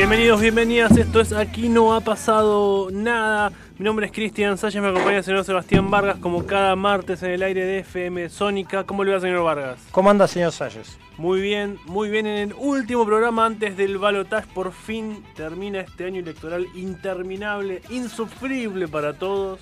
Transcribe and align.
Bienvenidos, 0.00 0.40
bienvenidas. 0.40 0.96
Esto 0.96 1.20
es 1.20 1.30
Aquí 1.34 1.68
no 1.68 1.94
ha 1.94 2.00
pasado 2.00 2.88
nada. 2.90 3.52
Mi 3.76 3.84
nombre 3.84 4.06
es 4.06 4.12
Cristian 4.12 4.56
Salles, 4.56 4.80
me 4.80 4.88
acompaña 4.88 5.18
el 5.18 5.24
señor 5.24 5.44
Sebastián 5.44 5.90
Vargas 5.90 6.16
como 6.20 6.46
cada 6.46 6.74
martes 6.74 7.22
en 7.22 7.32
el 7.32 7.42
aire 7.42 7.66
de 7.66 7.80
FM 7.80 8.30
Sónica. 8.30 8.84
¿Cómo 8.84 9.04
le 9.04 9.12
va, 9.12 9.20
señor 9.20 9.44
Vargas? 9.44 9.78
¿Cómo 9.90 10.08
anda, 10.08 10.26
señor 10.26 10.52
Salles? 10.52 10.98
Muy 11.18 11.42
bien, 11.42 11.76
muy 11.84 12.08
bien. 12.08 12.26
En 12.26 12.48
el 12.48 12.54
último 12.54 13.04
programa 13.04 13.44
antes 13.44 13.76
del 13.76 13.98
balotaje, 13.98 14.48
por 14.54 14.72
fin 14.72 15.22
termina 15.36 15.80
este 15.80 16.06
año 16.06 16.20
electoral 16.20 16.66
interminable, 16.74 17.82
insufrible 17.90 18.88
para 18.88 19.12
todos, 19.12 19.60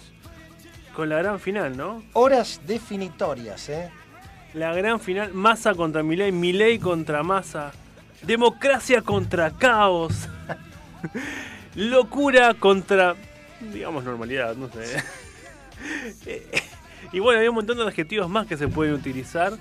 con 0.95 1.09
la 1.09 1.19
gran 1.19 1.41
final, 1.41 1.77
¿no? 1.77 2.05
Horas 2.12 2.61
definitorias, 2.64 3.69
¿eh? 3.70 3.91
La 4.55 4.73
gran 4.73 5.00
final, 5.00 5.34
Massa 5.34 5.75
contra 5.75 6.05
Milei, 6.05 6.30
Milei 6.30 6.78
contra 6.78 7.25
Massa. 7.25 7.73
Democracia 8.22 9.02
contra 9.02 9.50
caos. 9.50 10.28
Locura 11.74 12.55
contra, 12.55 13.14
digamos, 13.72 14.05
normalidad, 14.05 14.56
no 14.56 14.69
sé. 14.69 15.02
y 17.12 17.20
bueno, 17.20 17.41
hay 17.41 17.48
un 17.48 17.55
montón 17.55 17.77
de 17.78 17.84
adjetivos 17.84 18.28
más 18.28 18.47
que 18.47 18.56
se 18.56 18.69
pueden 18.69 18.94
utilizar. 18.94 19.52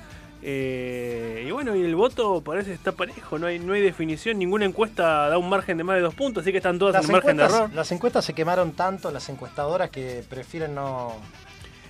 Eh, 0.41 1.45
y 1.47 1.51
bueno, 1.51 1.75
y 1.75 1.81
el 1.81 1.95
voto 1.95 2.41
parece 2.41 2.69
que 2.69 2.75
está 2.75 2.91
parejo, 2.91 3.39
no 3.39 3.47
hay, 3.47 3.57
no 3.57 3.73
hay 3.73 3.81
definición, 3.81 4.37
ninguna 4.37 4.65
encuesta 4.65 5.29
da 5.29 5.37
un 5.37 5.49
margen 5.49 5.77
de 5.77 5.83
más 5.83 5.95
de 5.95 6.03
dos 6.03 6.13
puntos, 6.13 6.41
así 6.41 6.51
que 6.51 6.57
están 6.57 6.77
todas 6.77 6.93
Las 6.93 7.05
en 7.05 7.11
margen 7.11 7.37
de 7.37 7.43
error. 7.43 7.73
las 7.73 7.91
encuestas 7.91 8.23
se 8.23 8.33
quemaron 8.33 8.73
tanto, 8.73 9.09
las 9.11 9.27
encuestadoras, 9.29 9.89
que 9.89 10.23
prefieren 10.29 10.75
no... 10.75 11.15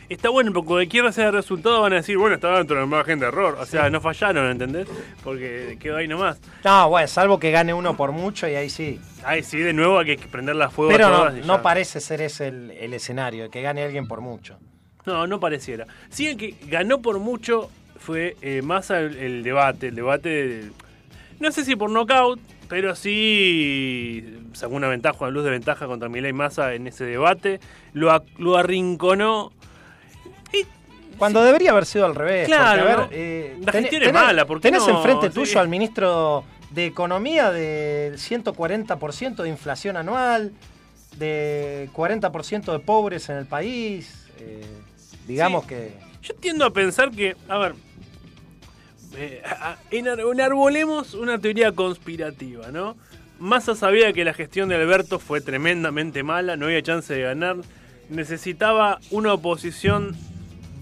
Está 0.10 0.30
bueno, 0.30 0.54
porque 0.54 0.68
cualquier 0.68 1.12
sea 1.12 1.28
el 1.28 1.34
resultado 1.34 1.82
van 1.82 1.92
a 1.92 1.98
decir, 1.98 2.18
bueno, 2.18 2.36
estaba 2.36 2.60
dentro 2.60 2.78
del 2.78 2.88
margen 2.88 3.20
de 3.20 3.26
error. 3.28 3.58
O 3.60 3.66
sea, 3.66 3.90
no 3.90 4.00
fallaron, 4.00 4.50
¿entendés? 4.50 4.88
Porque 5.24 5.78
quedó 5.82 5.98
ahí 5.98 6.08
nomás. 6.08 6.40
No, 6.64 6.88
bueno, 6.90 7.08
salvo 7.10 7.40
que 7.40 7.52
gane 7.52 7.74
uno 7.74 7.98
por 7.98 8.14
mucho 8.14 8.48
y 8.48 8.56
ahí 8.56 8.70
sí. 8.70 9.02
Ay, 9.26 9.44
sí, 9.44 9.58
de 9.60 9.74
nuevo 9.74 10.00
hay 10.00 10.16
que 10.16 10.28
prenderla 10.28 10.66
a 10.66 10.70
fuego 10.70 10.92
Pero 10.92 11.10
no, 11.10 11.30
no 11.46 11.62
parece 11.62 12.00
ser 12.00 12.22
ese 12.22 12.48
el, 12.48 12.72
el 12.72 12.94
escenario, 12.94 13.50
que 13.50 13.62
gane 13.62 13.84
alguien 13.84 14.08
por 14.08 14.22
mucho. 14.22 14.58
No, 15.06 15.28
no 15.28 15.40
pareciera. 15.42 15.86
Sí, 16.10 16.28
el 16.28 16.38
que 16.38 16.56
ganó 16.68 17.02
por 17.02 17.20
mucho 17.20 17.70
fue 18.00 18.38
eh, 18.42 18.62
más 18.62 18.90
el, 18.92 19.16
el 19.18 19.44
debate. 19.44 19.88
El 19.90 19.96
debate, 19.96 20.30
del- 20.30 20.74
no 21.42 21.52
sé 21.52 21.66
si 21.66 21.76
por 21.76 21.90
knockout, 21.90 22.40
pero 22.70 22.96
sí 22.96 24.40
sacó 24.54 24.76
una 24.76 24.88
ventaja, 24.88 25.18
una 25.22 25.30
luz 25.32 25.44
de 25.44 25.52
ventaja 25.52 25.86
contra 25.88 26.10
Milei 26.10 26.34
Massa 26.34 26.74
en 26.74 26.88
ese 26.88 27.04
debate. 27.06 27.60
Lo, 27.94 28.24
lo 28.38 28.58
arrinconó. 28.58 29.52
Cuando 31.18 31.44
debería 31.44 31.72
haber 31.72 31.86
sido 31.88 32.06
al 32.06 32.14
revés. 32.14 32.46
Claro, 32.48 32.84
porque, 32.84 32.94
a 32.94 32.96
¿no? 32.98 33.02
ver, 33.08 33.10
eh, 33.20 33.58
La 33.62 33.72
tenés- 33.72 33.82
gestión 33.82 34.04
es 34.04 34.10
tenés- 34.10 34.14
mala, 34.14 34.46
¿por 34.46 34.58
qué 34.60 34.68
Tenés 34.70 34.88
no? 34.88 34.98
enfrente 34.98 35.28
Sí. 35.30 35.34
tuyo 35.34 35.60
al 35.60 35.68
ministro 35.68 36.44
de 36.70 36.86
Economía 36.86 37.52
del 37.52 38.20
140% 38.20 39.42
de 39.44 39.50
inflación 39.50 39.98
anual, 39.98 40.52
de 41.18 41.90
40% 41.94 42.72
de 42.72 42.80
pobres 42.80 43.30
en 43.30 43.38
el 43.38 43.46
país. 43.48 44.26
eh, 44.40 44.62
digamos 45.28 45.64
Sí. 45.64 45.70
que... 45.70 45.94
Yo 46.22 46.36
tiendo 46.36 46.64
a 46.66 46.72
pensar 46.72 47.10
que, 47.10 47.36
a 47.50 47.58
ver, 47.58 47.74
eh, 49.16 49.42
enarbolemos 49.90 51.14
una 51.16 51.40
teoría 51.40 51.72
conspirativa, 51.72 52.68
¿no? 52.72 52.96
Massa 53.40 53.76
sabía 53.76 54.14
que 54.14 54.24
la 54.24 54.34
gestión 54.34 54.70
de 54.70 54.76
Alberto 54.76 55.18
fue 55.20 55.42
tremendamente 55.42 56.22
mala, 56.24 56.56
no 56.56 56.66
había 56.68 56.82
chance 56.84 57.14
de 57.14 57.22
ganar, 57.24 57.58
necesitaba 58.10 59.00
una 59.12 59.34
oposición 59.34 60.16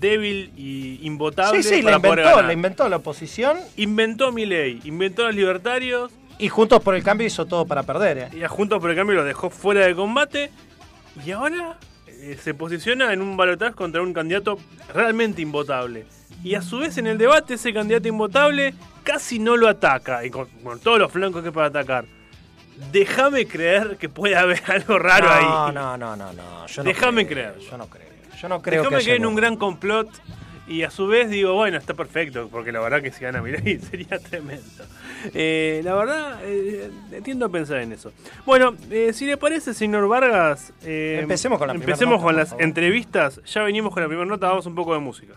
débil 0.06 0.52
y 0.56 1.00
invotable 1.06 1.64
Sí, 1.64 1.76
sí, 1.78 1.82
para 1.82 1.98
la 1.98 2.00
poder 2.00 2.20
inventó, 2.20 2.30
ganar. 2.36 2.46
la 2.46 2.54
inventó 2.54 2.90
la 2.90 2.96
oposición 2.98 3.58
inventó 3.78 4.28
a 4.28 4.32
Milei, 4.32 4.80
inventó 4.84 5.24
a 5.24 5.28
los 5.28 5.36
libertarios 5.36 6.12
y 6.38 6.50
Juntos 6.50 6.82
por 6.82 6.96
el 6.96 7.04
Cambio 7.04 7.26
hizo 7.28 7.46
todo 7.46 7.66
para 7.66 7.84
perder. 7.84 8.18
¿eh? 8.18 8.30
y 8.34 8.44
a 8.44 8.50
Juntos 8.50 8.80
por 8.80 8.90
el 8.90 8.96
Cambio 8.96 9.16
lo 9.16 9.24
dejó 9.24 9.50
fuera 9.50 9.86
de 9.86 9.96
combate 9.96 10.52
y 11.26 11.32
ahora 11.32 11.78
eh, 12.08 12.38
se 12.42 12.54
posiciona 12.54 13.14
en 13.14 13.22
un 13.22 13.38
balotaje 13.38 13.74
contra 13.74 14.02
un 14.02 14.14
candidato 14.14 14.58
realmente 14.94 15.42
invotable. 15.42 16.06
Y 16.44 16.56
a 16.56 16.62
su 16.62 16.80
vez 16.80 16.98
en 16.98 17.08
el 17.08 17.18
debate 17.18 17.56
ese 17.56 17.74
candidato 17.74 18.08
invotable 18.08 18.74
casi 19.04 19.40
no 19.40 19.56
lo 19.58 19.68
ataca 19.68 20.26
y 20.26 20.30
con, 20.30 20.48
con 20.64 20.80
todos 20.80 21.00
los 21.00 21.12
flancos 21.12 21.44
que 21.44 21.52
para 21.52 21.68
atacar. 21.68 22.06
Déjame 22.92 23.48
creer 23.48 23.98
que 23.98 24.10
puede 24.10 24.36
haber 24.36 24.62
algo 24.68 25.00
raro 25.00 25.28
no, 25.28 25.34
ahí. 25.34 25.74
No, 25.74 25.98
no, 25.98 26.16
no, 26.16 26.34
no. 26.34 26.34
No 26.34 26.84
Déjame 26.84 27.26
creer. 27.26 27.58
Yo 27.60 27.78
no 27.78 27.88
creo. 27.88 28.15
Yo 28.42 28.50
no 28.50 28.62
creo 28.62 28.84
Déjame 28.84 28.98
que 28.98 29.04
creer 29.04 29.18
haya 29.18 29.24
en 29.24 29.26
un 29.26 29.36
gran 29.36 29.56
complot 29.56 30.10
y 30.68 30.82
a 30.82 30.90
su 30.90 31.08
vez 31.08 31.30
digo, 31.30 31.54
bueno, 31.54 31.78
está 31.78 31.94
perfecto, 31.94 32.50
porque 32.52 32.72
la 32.72 32.80
verdad 32.80 33.02
que 33.02 33.12
si 33.12 33.24
gana 33.24 33.42
Milei 33.42 33.80
sería 33.92 34.18
tremendo. 34.20 34.84
Eh, 35.34 35.82
la 35.84 35.94
verdad, 35.94 36.40
eh, 36.44 36.90
tiendo 37.24 37.46
a 37.46 37.50
pensar 37.50 37.78
en 37.82 37.92
eso. 37.92 38.12
Bueno, 38.46 38.76
eh, 38.90 39.14
si 39.14 39.26
le 39.26 39.38
parece, 39.38 39.74
señor 39.74 40.08
Vargas, 40.08 40.74
eh, 40.84 41.20
Empecemos 41.22 41.60
con 41.60 41.68
la 41.68 41.76
empecemos 41.76 42.16
nota, 42.16 42.24
con 42.24 42.36
las 42.36 42.56
entrevistas. 42.60 43.42
Ya 43.46 43.64
venimos 43.64 43.94
con 43.94 44.02
la 44.02 44.08
primera 44.08 44.28
nota, 44.28 44.48
vamos 44.48 44.66
un 44.66 44.76
poco 44.76 44.94
de 44.94 45.00
música. 45.00 45.36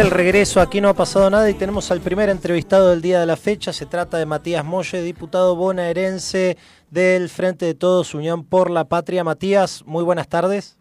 El 0.00 0.10
regreso, 0.10 0.62
aquí 0.62 0.80
no 0.80 0.88
ha 0.88 0.94
pasado 0.94 1.28
nada 1.28 1.50
y 1.50 1.54
tenemos 1.54 1.90
al 1.90 2.00
primer 2.00 2.30
entrevistado 2.30 2.88
del 2.88 3.02
día 3.02 3.20
de 3.20 3.26
la 3.26 3.36
fecha. 3.36 3.70
Se 3.70 3.84
trata 3.84 4.16
de 4.16 4.24
Matías 4.24 4.64
Molle, 4.64 5.02
diputado 5.02 5.56
bonaerense 5.56 6.56
del 6.90 7.28
Frente 7.28 7.66
de 7.66 7.74
Todos, 7.74 8.14
Unión 8.14 8.44
por 8.44 8.70
la 8.70 8.84
Patria. 8.84 9.24
Matías, 9.24 9.84
muy 9.84 10.02
buenas 10.02 10.26
tardes. 10.26 10.78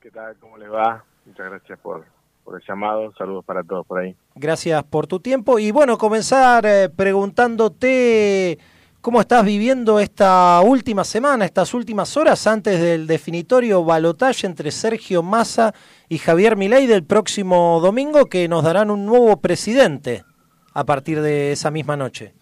¿Qué 0.00 0.10
tal? 0.10 0.36
¿Cómo 0.40 0.58
les 0.58 0.68
va? 0.72 1.04
Muchas 1.24 1.46
gracias 1.46 1.78
por, 1.78 2.04
por 2.42 2.60
el 2.60 2.66
llamado. 2.66 3.12
Saludos 3.16 3.44
para 3.44 3.62
todos 3.62 3.86
por 3.86 4.00
ahí. 4.00 4.16
Gracias 4.34 4.82
por 4.82 5.06
tu 5.06 5.20
tiempo. 5.20 5.60
Y 5.60 5.70
bueno, 5.70 5.98
comenzar 5.98 6.66
eh, 6.66 6.88
preguntándote 6.88 8.58
cómo 9.08 9.22
estás 9.22 9.42
viviendo 9.42 10.00
esta 10.00 10.60
última 10.60 11.02
semana, 11.02 11.46
estas 11.46 11.72
últimas 11.72 12.14
horas 12.18 12.46
antes 12.46 12.78
del 12.78 13.06
definitorio 13.06 13.82
balotaje 13.82 14.46
entre 14.46 14.70
Sergio 14.70 15.22
Massa 15.22 15.72
y 16.10 16.18
Javier 16.18 16.58
Milei 16.58 16.86
del 16.86 17.06
próximo 17.06 17.80
domingo, 17.80 18.26
que 18.26 18.46
nos 18.48 18.64
darán 18.64 18.90
un 18.90 19.06
nuevo 19.06 19.40
presidente 19.40 20.24
a 20.74 20.84
partir 20.84 21.22
de 21.22 21.52
esa 21.52 21.70
misma 21.70 21.96
noche. 21.96 22.34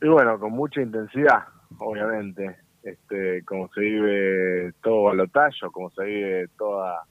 Y 0.00 0.08
bueno, 0.08 0.38
con 0.38 0.52
mucha 0.52 0.80
intensidad, 0.80 1.40
obviamente. 1.76 2.56
Este, 2.82 3.44
como 3.44 3.68
se 3.74 3.80
vive 3.82 4.72
todo 4.82 5.02
balotaje, 5.02 5.66
como 5.70 5.90
se 5.90 6.02
vive 6.02 6.48
toda, 6.56 7.02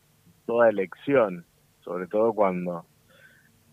toda 0.47 0.69
elección, 0.69 1.45
sobre 1.81 2.07
todo 2.07 2.33
cuando, 2.33 2.87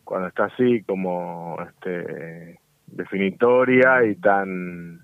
cuando 0.05 0.29
está 0.29 0.45
así 0.45 0.83
como 0.83 1.57
este, 1.67 2.60
definitoria 2.93 4.05
y 4.05 4.17
tan 4.17 5.01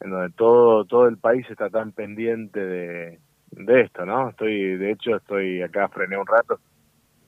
en 0.00 0.10
donde 0.10 0.30
todo 0.36 0.84
todo 0.84 1.06
el 1.08 1.18
país 1.18 1.46
está 1.48 1.70
tan 1.70 1.92
pendiente 1.92 2.60
de, 2.60 3.20
de 3.52 3.80
esto, 3.82 4.04
¿no? 4.04 4.30
Estoy, 4.30 4.76
de 4.76 4.92
hecho, 4.92 5.16
estoy 5.16 5.62
acá, 5.62 5.88
frené 5.88 6.16
un 6.16 6.26
rato, 6.26 6.58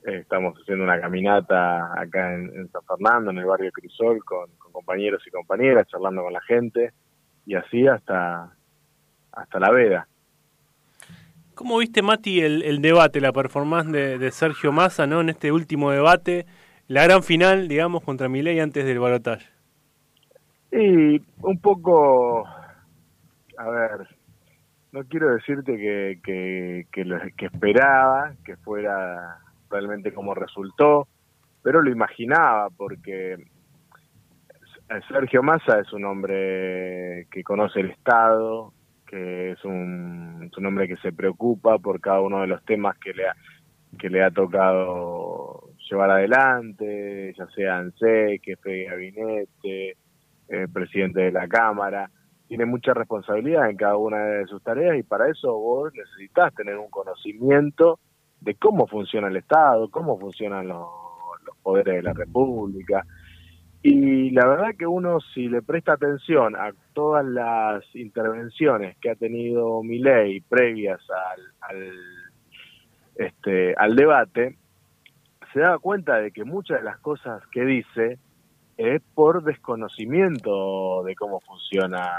eh, 0.07 0.19
estamos 0.19 0.55
haciendo 0.59 0.85
una 0.85 1.01
caminata 1.01 2.01
acá 2.01 2.35
en, 2.35 2.69
San 2.71 2.83
Fernando, 2.87 3.31
en 3.31 3.39
el 3.39 3.45
barrio 3.45 3.71
Crisol, 3.73 4.25
con, 4.25 4.51
compañeros 4.73 5.23
y 5.27 5.31
compañeras, 5.31 5.87
charlando 5.87 6.23
con 6.23 6.33
la 6.33 6.41
gente, 6.43 6.93
y 7.47 7.55
así 7.55 7.87
hasta, 7.87 8.53
hasta 9.33 9.61
la 9.61 9.71
veda. 9.71 10.09
¿Cómo 11.55 11.79
viste, 11.79 12.03
Mati, 12.03 12.41
el, 12.41 12.83
debate, 12.83 13.21
la 13.21 13.33
performance 13.33 13.93
de, 13.93 14.19
de 14.19 14.31
Sergio 14.33 14.73
Massa, 14.73 15.07
¿no? 15.07 15.21
En 15.21 15.29
este 15.29 15.53
último 15.53 15.93
debate, 15.93 16.47
la 16.89 17.05
gran 17.05 17.23
final, 17.23 17.69
digamos, 17.69 18.03
contra 18.03 18.29
Milei 18.29 18.59
antes 18.59 18.85
del 18.85 18.99
balotaje. 18.99 19.54
Y 20.77 21.23
un 21.43 21.61
poco, 21.61 22.45
a 22.49 23.71
ver, 23.71 24.09
no 24.91 25.05
quiero 25.05 25.33
decirte 25.33 25.77
que, 25.77 26.19
que, 26.25 26.87
que, 26.91 27.05
lo, 27.05 27.21
que 27.37 27.47
esperaba 27.47 28.35
que 28.45 28.57
fuera 28.57 29.39
realmente 29.71 30.13
como 30.13 30.35
resultó, 30.35 31.07
pero 31.63 31.81
lo 31.81 31.91
imaginaba 31.93 32.71
porque 32.71 33.37
Sergio 35.07 35.45
Massa 35.45 35.79
es 35.79 35.93
un 35.93 36.07
hombre 36.07 37.29
que 37.31 37.45
conoce 37.45 37.79
el 37.79 37.91
Estado, 37.91 38.73
que 39.07 39.53
es 39.53 39.65
un, 39.65 40.49
es 40.51 40.59
un 40.59 40.67
hombre 40.67 40.89
que 40.89 40.97
se 40.97 41.13
preocupa 41.13 41.79
por 41.79 42.01
cada 42.01 42.21
uno 42.21 42.41
de 42.41 42.49
los 42.49 42.65
temas 42.65 42.99
que 42.99 43.13
le 43.13 43.29
ha, 43.29 43.37
que 43.97 44.11
le 44.11 44.25
ha 44.25 44.33
tocado 44.33 45.71
llevar 45.89 46.11
adelante, 46.11 47.33
ya 47.39 47.47
sea 47.55 47.79
ANSE, 47.79 48.41
jefe 48.43 48.71
de 48.71 48.85
gabinete, 48.87 49.97
eh, 50.49 50.67
presidente 50.73 51.21
de 51.21 51.33
la 51.33 51.49
Cámara. 51.49 52.11
Tiene 52.47 52.67
mucha 52.67 52.93
responsabilidad 52.93 53.71
en 53.71 53.77
cada 53.77 53.97
una 53.97 54.19
de 54.19 54.47
sus 54.47 54.63
tareas 54.63 54.99
y 54.99 55.03
para 55.03 55.29
eso 55.29 55.53
vos 55.53 55.93
necesitas 55.95 56.55
tener 56.55 56.77
un 56.77 56.91
conocimiento 56.91 57.99
de 58.41 58.55
cómo 58.55 58.87
funciona 58.87 59.29
el 59.29 59.37
Estado, 59.37 59.89
cómo 59.91 60.19
funcionan 60.19 60.69
los, 60.69 60.87
poderes 61.63 61.97
de 61.97 62.03
la 62.03 62.13
República. 62.13 63.07
Y 63.83 64.31
la 64.31 64.47
verdad 64.47 64.75
que 64.79 64.87
uno 64.87 65.21
si 65.21 65.49
le 65.49 65.63
presta 65.63 65.95
atención 65.95 66.57
a 66.57 66.73
todas 66.93 67.25
las 67.25 67.85
intervenciones 67.95 68.97
que 68.99 69.11
ha 69.11 69.15
tenido 69.15 69.83
Milei 69.83 70.41
previas 70.41 71.01
al, 71.11 71.77
al, 71.77 71.93
este, 73.17 73.75
al 73.77 73.97
debate, 73.97 74.57
se 75.55 75.61
da 75.61 75.79
cuenta 75.79 76.17
de 76.17 76.33
que 76.33 76.45
muchas 76.45 76.79
de 76.79 76.85
las 76.85 76.99
cosas 76.99 77.43
que 77.49 77.65
dice 77.65 78.19
es 78.77 79.03
por 79.15 79.43
desconocimiento 79.45 81.03
de 81.05 81.15
cómo 81.15 81.41
funciona 81.41 82.11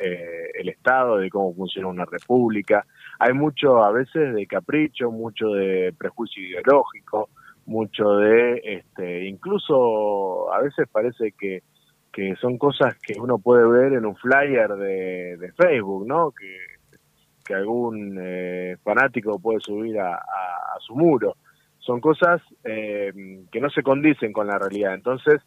eh, 0.00 0.50
el 0.54 0.68
Estado, 0.68 1.18
de 1.18 1.30
cómo 1.30 1.54
funciona 1.54 1.88
una 1.88 2.04
república. 2.04 2.86
Hay 3.18 3.32
mucho 3.34 3.82
a 3.82 3.92
veces 3.92 4.34
de 4.34 4.46
capricho, 4.46 5.10
mucho 5.10 5.48
de 5.48 5.94
prejuicio 5.96 6.42
ideológico, 6.42 7.28
mucho 7.66 8.16
de, 8.16 8.60
este, 8.64 9.26
incluso 9.26 10.52
a 10.52 10.60
veces 10.60 10.88
parece 10.90 11.32
que, 11.32 11.62
que 12.12 12.34
son 12.36 12.58
cosas 12.58 12.96
que 13.00 13.18
uno 13.20 13.38
puede 13.38 13.66
ver 13.66 13.92
en 13.92 14.06
un 14.06 14.16
flyer 14.16 14.68
de, 14.74 15.36
de 15.36 15.52
Facebook, 15.52 16.06
¿no? 16.06 16.32
Que, 16.32 16.56
que 17.44 17.54
algún 17.54 18.18
eh, 18.20 18.76
fanático 18.82 19.38
puede 19.38 19.60
subir 19.60 19.98
a, 19.98 20.14
a, 20.14 20.16
a, 20.16 20.80
su 20.80 20.94
muro. 20.94 21.36
Son 21.78 22.00
cosas 22.00 22.40
eh, 22.64 23.12
que 23.50 23.60
no 23.60 23.68
se 23.70 23.82
condicen 23.82 24.32
con 24.32 24.46
la 24.46 24.58
realidad. 24.58 24.94
Entonces, 24.94 25.40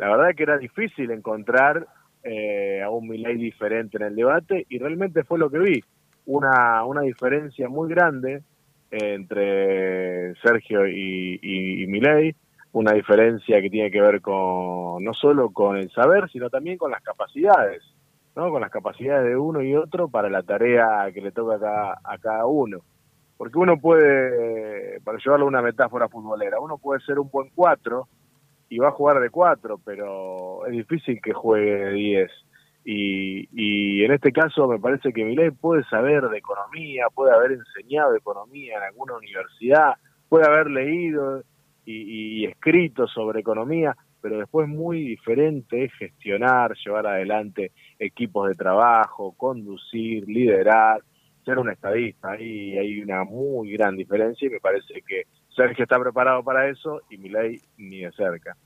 la 0.00 0.08
verdad 0.08 0.34
que 0.34 0.44
era 0.44 0.56
difícil 0.56 1.10
encontrar 1.10 1.86
eh, 2.22 2.80
a 2.82 2.88
un 2.88 3.06
Milei 3.06 3.36
diferente 3.36 3.98
en 3.98 4.04
el 4.04 4.16
debate 4.16 4.64
y 4.70 4.78
realmente 4.78 5.24
fue 5.24 5.38
lo 5.38 5.50
que 5.50 5.58
vi. 5.58 5.84
Una, 6.24 6.82
una 6.84 7.02
diferencia 7.02 7.68
muy 7.68 7.90
grande 7.90 8.42
entre 8.90 10.34
Sergio 10.36 10.88
y, 10.88 11.38
y, 11.42 11.84
y 11.84 12.34
una 12.72 12.92
diferencia 12.92 13.60
que 13.60 13.68
tiene 13.68 13.90
que 13.90 14.00
ver 14.00 14.22
con 14.22 15.04
no 15.04 15.12
solo 15.12 15.50
con 15.50 15.76
el 15.76 15.90
saber, 15.90 16.30
sino 16.30 16.48
también 16.48 16.78
con 16.78 16.90
las 16.90 17.02
capacidades, 17.02 17.82
¿no? 18.34 18.50
con 18.50 18.62
las 18.62 18.70
capacidades 18.70 19.28
de 19.28 19.36
uno 19.36 19.60
y 19.60 19.74
otro 19.74 20.08
para 20.08 20.30
la 20.30 20.42
tarea 20.42 21.10
que 21.12 21.20
le 21.20 21.30
toca 21.30 21.56
a 21.56 21.60
cada, 21.60 21.98
a 22.02 22.16
cada 22.16 22.46
uno. 22.46 22.78
Porque 23.36 23.58
uno 23.58 23.76
puede, 23.78 24.98
para 25.02 25.18
llevarlo 25.18 25.44
a 25.44 25.48
una 25.48 25.60
metáfora 25.60 26.08
futbolera, 26.08 26.58
uno 26.58 26.78
puede 26.78 27.02
ser 27.02 27.18
un 27.18 27.28
buen 27.30 27.50
cuatro 27.54 28.08
y 28.70 28.78
va 28.78 28.88
a 28.88 28.92
jugar 28.92 29.20
de 29.20 29.30
cuatro, 29.30 29.78
pero 29.84 30.64
es 30.64 30.72
difícil 30.72 31.20
que 31.20 31.32
juegue 31.34 31.76
de 31.76 31.92
diez. 31.92 32.30
Y, 32.84 33.48
y 33.52 34.04
en 34.04 34.12
este 34.12 34.32
caso 34.32 34.66
me 34.68 34.78
parece 34.78 35.12
que 35.12 35.24
Milei 35.24 35.50
puede 35.50 35.84
saber 35.84 36.28
de 36.28 36.38
economía, 36.38 37.06
puede 37.12 37.34
haber 37.34 37.52
enseñado 37.52 38.16
economía 38.16 38.78
en 38.78 38.84
alguna 38.84 39.16
universidad, 39.16 39.94
puede 40.28 40.46
haber 40.46 40.70
leído 40.70 41.42
y, 41.84 42.44
y 42.44 42.46
escrito 42.46 43.08
sobre 43.08 43.40
economía, 43.40 43.96
pero 44.22 44.38
después 44.38 44.68
muy 44.68 45.02
diferente 45.02 45.84
es 45.84 45.92
gestionar, 45.94 46.74
llevar 46.76 47.08
adelante 47.08 47.72
equipos 47.98 48.48
de 48.48 48.54
trabajo, 48.54 49.34
conducir, 49.36 50.28
liderar, 50.28 51.02
ser 51.44 51.58
un 51.58 51.70
estadista. 51.70 52.32
Ahí 52.32 52.78
hay 52.78 53.00
una 53.00 53.24
muy 53.24 53.72
gran 53.72 53.96
diferencia 53.96 54.46
y 54.46 54.50
me 54.52 54.60
parece 54.60 55.02
que 55.06 55.24
Sergio 55.60 55.82
está 55.82 55.98
preparado 55.98 56.42
para 56.42 56.68
eso 56.68 57.02
y 57.10 57.18
Milei 57.18 57.60
ni 57.76 58.00
de 58.00 58.12
cerca. 58.12 58.56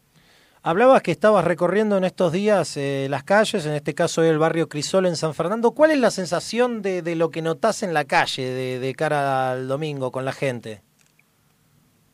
Hablabas 0.63 1.03
que 1.03 1.11
estabas 1.11 1.45
recorriendo 1.45 1.99
en 1.99 2.05
estos 2.05 2.33
días 2.33 2.77
eh, 2.77 3.09
las 3.11 3.25
calles, 3.25 3.67
en 3.67 3.75
este 3.75 3.95
caso 3.95 4.23
el 4.23 4.39
barrio 4.39 4.69
Crisol 4.69 5.07
en 5.07 5.17
San 5.17 5.35
Fernando. 5.35 5.73
¿Cuál 5.73 5.91
es 5.91 5.99
la 5.99 6.11
sensación 6.11 6.83
de, 6.83 7.03
de 7.03 7.17
lo 7.17 7.31
que 7.31 7.43
notás 7.43 7.83
en 7.83 7.93
la 7.93 8.05
calle 8.05 8.45
de, 8.45 8.79
de, 8.79 8.95
cara 8.95 9.51
al 9.51 9.69
domingo 9.69 10.11
con 10.11 10.25
la 10.25 10.33
gente? 10.33 10.81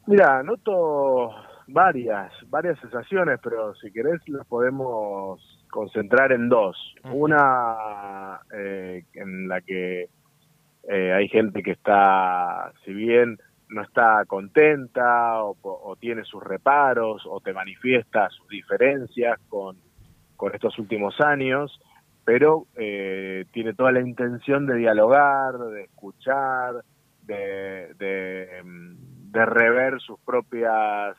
Mira, 0.06 0.42
noto 0.42 1.30
varias, 1.68 2.32
varias 2.48 2.80
sensaciones, 2.80 3.38
pero 3.42 3.74
si 3.76 3.92
querés 3.92 4.20
las 4.28 4.46
podemos 4.46 5.40
concentrar 5.70 6.32
en 6.32 6.48
dos. 6.48 6.76
Una 7.12 8.40
eh, 8.52 9.04
en 9.14 9.46
la 9.46 9.60
que 9.60 10.08
eh, 10.88 11.12
hay 11.12 11.28
gente 11.28 11.62
que 11.62 11.72
está, 11.72 12.72
si 12.84 12.92
bien 12.92 13.38
no 13.70 13.82
está 13.82 14.24
contenta 14.26 15.42
o, 15.42 15.96
tiene 15.98 16.24
sus 16.24 16.42
reparos 16.42 17.22
o 17.26 17.40
te 17.40 17.52
manifiesta 17.52 18.28
sus 18.30 18.48
diferencias 18.48 19.38
con, 19.48 19.76
con 20.36 20.54
estos 20.54 20.78
últimos 20.78 21.20
años, 21.20 21.80
pero 22.24 22.66
eh, 22.76 23.44
tiene 23.52 23.74
toda 23.74 23.92
la 23.92 24.00
intención 24.00 24.66
de 24.66 24.76
dialogar, 24.76 25.56
de 25.58 25.84
escuchar, 25.84 26.84
de, 27.22 27.94
de, 27.98 28.48
de 28.64 29.46
rever 29.46 30.00
sus 30.00 30.18
propias 30.20 31.16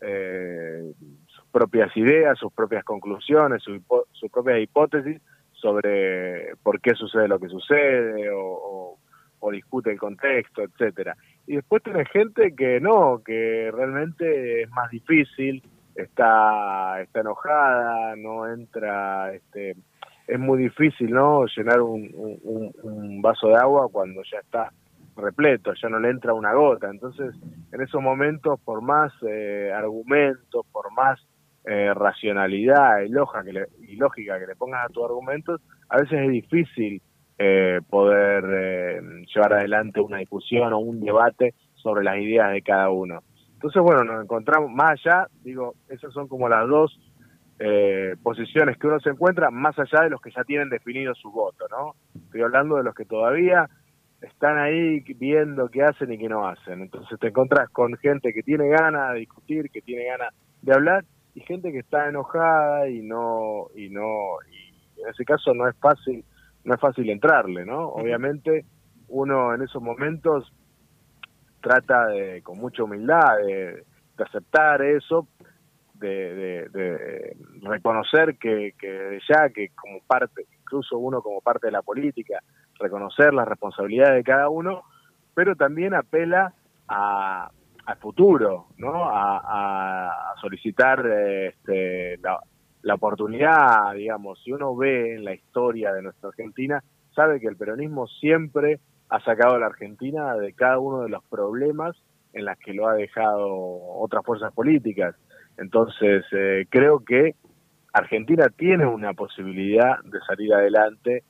eh, 0.00 0.92
sus 1.26 1.44
propias 1.52 1.96
ideas, 1.96 2.36
sus 2.38 2.52
propias 2.52 2.84
conclusiones, 2.84 3.62
su 3.62 3.80
sus 4.12 4.30
propias 4.30 4.60
hipótesis 4.60 5.20
sobre 5.52 6.56
por 6.62 6.80
qué 6.80 6.94
sucede 6.94 7.28
lo 7.28 7.38
que 7.38 7.48
sucede 7.48 8.30
o, 8.30 8.40
o- 8.40 8.98
o 9.44 9.50
discute 9.50 9.90
el 9.90 9.98
contexto, 9.98 10.62
etcétera. 10.62 11.16
Y 11.46 11.56
después 11.56 11.82
tenés 11.82 12.08
gente 12.10 12.54
que 12.54 12.80
no, 12.80 13.22
que 13.24 13.70
realmente 13.72 14.62
es 14.62 14.70
más 14.70 14.90
difícil, 14.90 15.62
está, 15.94 17.00
está 17.02 17.20
enojada, 17.20 18.14
no 18.16 18.48
entra, 18.48 19.32
este, 19.34 19.76
es 20.26 20.38
muy 20.38 20.62
difícil, 20.62 21.10
¿no? 21.10 21.44
Llenar 21.46 21.80
un, 21.80 22.10
un- 22.14 22.72
un- 22.82 23.22
vaso 23.22 23.48
de 23.48 23.56
agua 23.56 23.88
cuando 23.90 24.22
ya 24.30 24.38
está 24.38 24.72
repleto, 25.16 25.72
ya 25.74 25.88
no 25.88 25.98
le 26.00 26.10
entra 26.10 26.32
una 26.32 26.54
gota. 26.54 26.88
Entonces, 26.90 27.34
en 27.72 27.80
esos 27.80 28.00
momentos, 28.00 28.58
por 28.60 28.80
más 28.82 29.12
eh, 29.28 29.70
argumentos, 29.74 30.64
por 30.72 30.92
más 30.92 31.20
eh, 31.64 31.92
racionalidad 31.94 33.00
y 33.02 33.08
lógica, 33.08 33.44
que 33.44 33.52
le, 33.52 33.66
y 33.80 33.96
lógica 33.96 34.38
que 34.38 34.46
le 34.46 34.56
pongas 34.56 34.86
a 34.86 34.88
tus 34.88 35.04
argumentos, 35.04 35.60
a 35.88 35.98
veces 35.98 36.20
es 36.20 36.30
difícil 36.30 37.02
eh, 37.38 37.80
poder 37.88 38.44
eh, 38.48 39.00
llevar 39.34 39.54
adelante 39.54 40.00
una 40.00 40.18
discusión 40.18 40.72
o 40.72 40.78
un 40.78 41.00
debate 41.00 41.54
sobre 41.74 42.04
las 42.04 42.18
ideas 42.18 42.52
de 42.52 42.62
cada 42.62 42.90
uno. 42.90 43.22
Entonces, 43.54 43.82
bueno, 43.82 44.04
nos 44.04 44.24
encontramos 44.24 44.70
más 44.70 44.92
allá, 44.92 45.28
digo, 45.42 45.74
esas 45.88 46.12
son 46.12 46.28
como 46.28 46.48
las 46.48 46.68
dos 46.68 46.98
eh, 47.58 48.16
posiciones 48.22 48.76
que 48.76 48.88
uno 48.88 48.98
se 49.00 49.10
encuentra, 49.10 49.50
más 49.50 49.78
allá 49.78 50.02
de 50.02 50.10
los 50.10 50.20
que 50.20 50.32
ya 50.32 50.42
tienen 50.42 50.68
definido 50.68 51.14
su 51.14 51.30
voto, 51.30 51.66
¿no? 51.70 51.94
Estoy 52.24 52.42
hablando 52.42 52.76
de 52.76 52.82
los 52.82 52.94
que 52.94 53.04
todavía 53.04 53.68
están 54.20 54.58
ahí 54.58 55.00
viendo 55.16 55.68
qué 55.68 55.82
hacen 55.82 56.12
y 56.12 56.18
qué 56.18 56.28
no 56.28 56.46
hacen. 56.46 56.82
Entonces 56.82 57.18
te 57.20 57.28
encontrás 57.28 57.68
con 57.70 57.96
gente 57.98 58.32
que 58.32 58.42
tiene 58.42 58.68
ganas 58.68 59.12
de 59.12 59.20
discutir, 59.20 59.70
que 59.70 59.80
tiene 59.80 60.06
ganas 60.06 60.34
de 60.62 60.72
hablar, 60.72 61.04
y 61.34 61.40
gente 61.40 61.72
que 61.72 61.78
está 61.78 62.08
enojada 62.08 62.88
y 62.88 63.02
no, 63.02 63.68
y 63.74 63.88
no, 63.90 64.38
y 64.50 65.00
en 65.00 65.08
ese 65.08 65.24
caso 65.24 65.54
no 65.54 65.68
es 65.68 65.76
fácil, 65.76 66.24
no 66.64 66.74
es 66.74 66.80
fácil 66.80 67.08
entrarle, 67.10 67.64
¿no? 67.64 67.88
Obviamente 67.88 68.64
uno 69.08 69.54
en 69.54 69.62
esos 69.62 69.82
momentos 69.82 70.52
trata 71.60 72.06
de, 72.06 72.42
con 72.42 72.58
mucha 72.58 72.82
humildad 72.84 73.36
de, 73.46 73.84
de 74.16 74.24
aceptar 74.24 74.82
eso, 74.82 75.28
de, 75.94 76.34
de- 76.34 76.68
de 76.70 77.36
reconocer 77.62 78.36
que, 78.38 78.74
que 78.78 79.20
ya 79.28 79.48
que 79.50 79.68
como 79.70 80.00
parte, 80.06 80.46
incluso 80.60 80.98
uno 80.98 81.22
como 81.22 81.40
parte 81.40 81.68
de 81.68 81.72
la 81.72 81.82
política, 81.82 82.40
reconocer 82.80 83.32
las 83.32 83.46
responsabilidades 83.46 84.16
de 84.16 84.24
cada 84.24 84.48
uno, 84.48 84.82
pero 85.34 85.54
también 85.54 85.94
apela 85.94 86.52
a, 86.88 87.50
al 87.86 87.96
futuro, 87.98 88.66
¿no? 88.78 89.08
A, 89.10 89.38
a- 89.44 90.34
solicitar 90.40 91.06
este, 91.06 92.16
la, 92.18 92.40
la 92.82 92.94
oportunidad, 92.94 93.94
digamos, 93.94 94.42
si 94.42 94.52
uno 94.52 94.74
ve 94.76 95.14
en 95.14 95.24
la 95.24 95.34
historia 95.34 95.92
de 95.92 96.02
nuestra 96.02 96.28
Argentina, 96.30 96.82
sabe 97.14 97.40
que 97.40 97.46
el 97.46 97.56
peronismo 97.56 98.06
siempre 98.06 98.80
ha 99.08 99.20
sacado 99.20 99.54
a 99.54 99.58
la 99.58 99.66
Argentina 99.66 100.34
de 100.36 100.52
cada 100.52 100.78
uno 100.78 101.02
de 101.02 101.08
los 101.08 101.22
problemas 101.24 101.96
en 102.32 102.44
las 102.44 102.58
que 102.58 102.72
lo 102.72 102.88
ha 102.88 102.94
dejado 102.94 103.46
otras 103.46 104.24
fuerzas 104.24 104.52
políticas. 104.52 105.14
Entonces, 105.58 106.24
eh, 106.32 106.66
creo 106.70 107.00
que 107.04 107.34
Argentina 107.92 108.46
tiene 108.56 108.86
una 108.86 109.12
posibilidad 109.12 110.02
de 110.04 110.18
salir 110.26 110.52
adelante, 110.54 111.24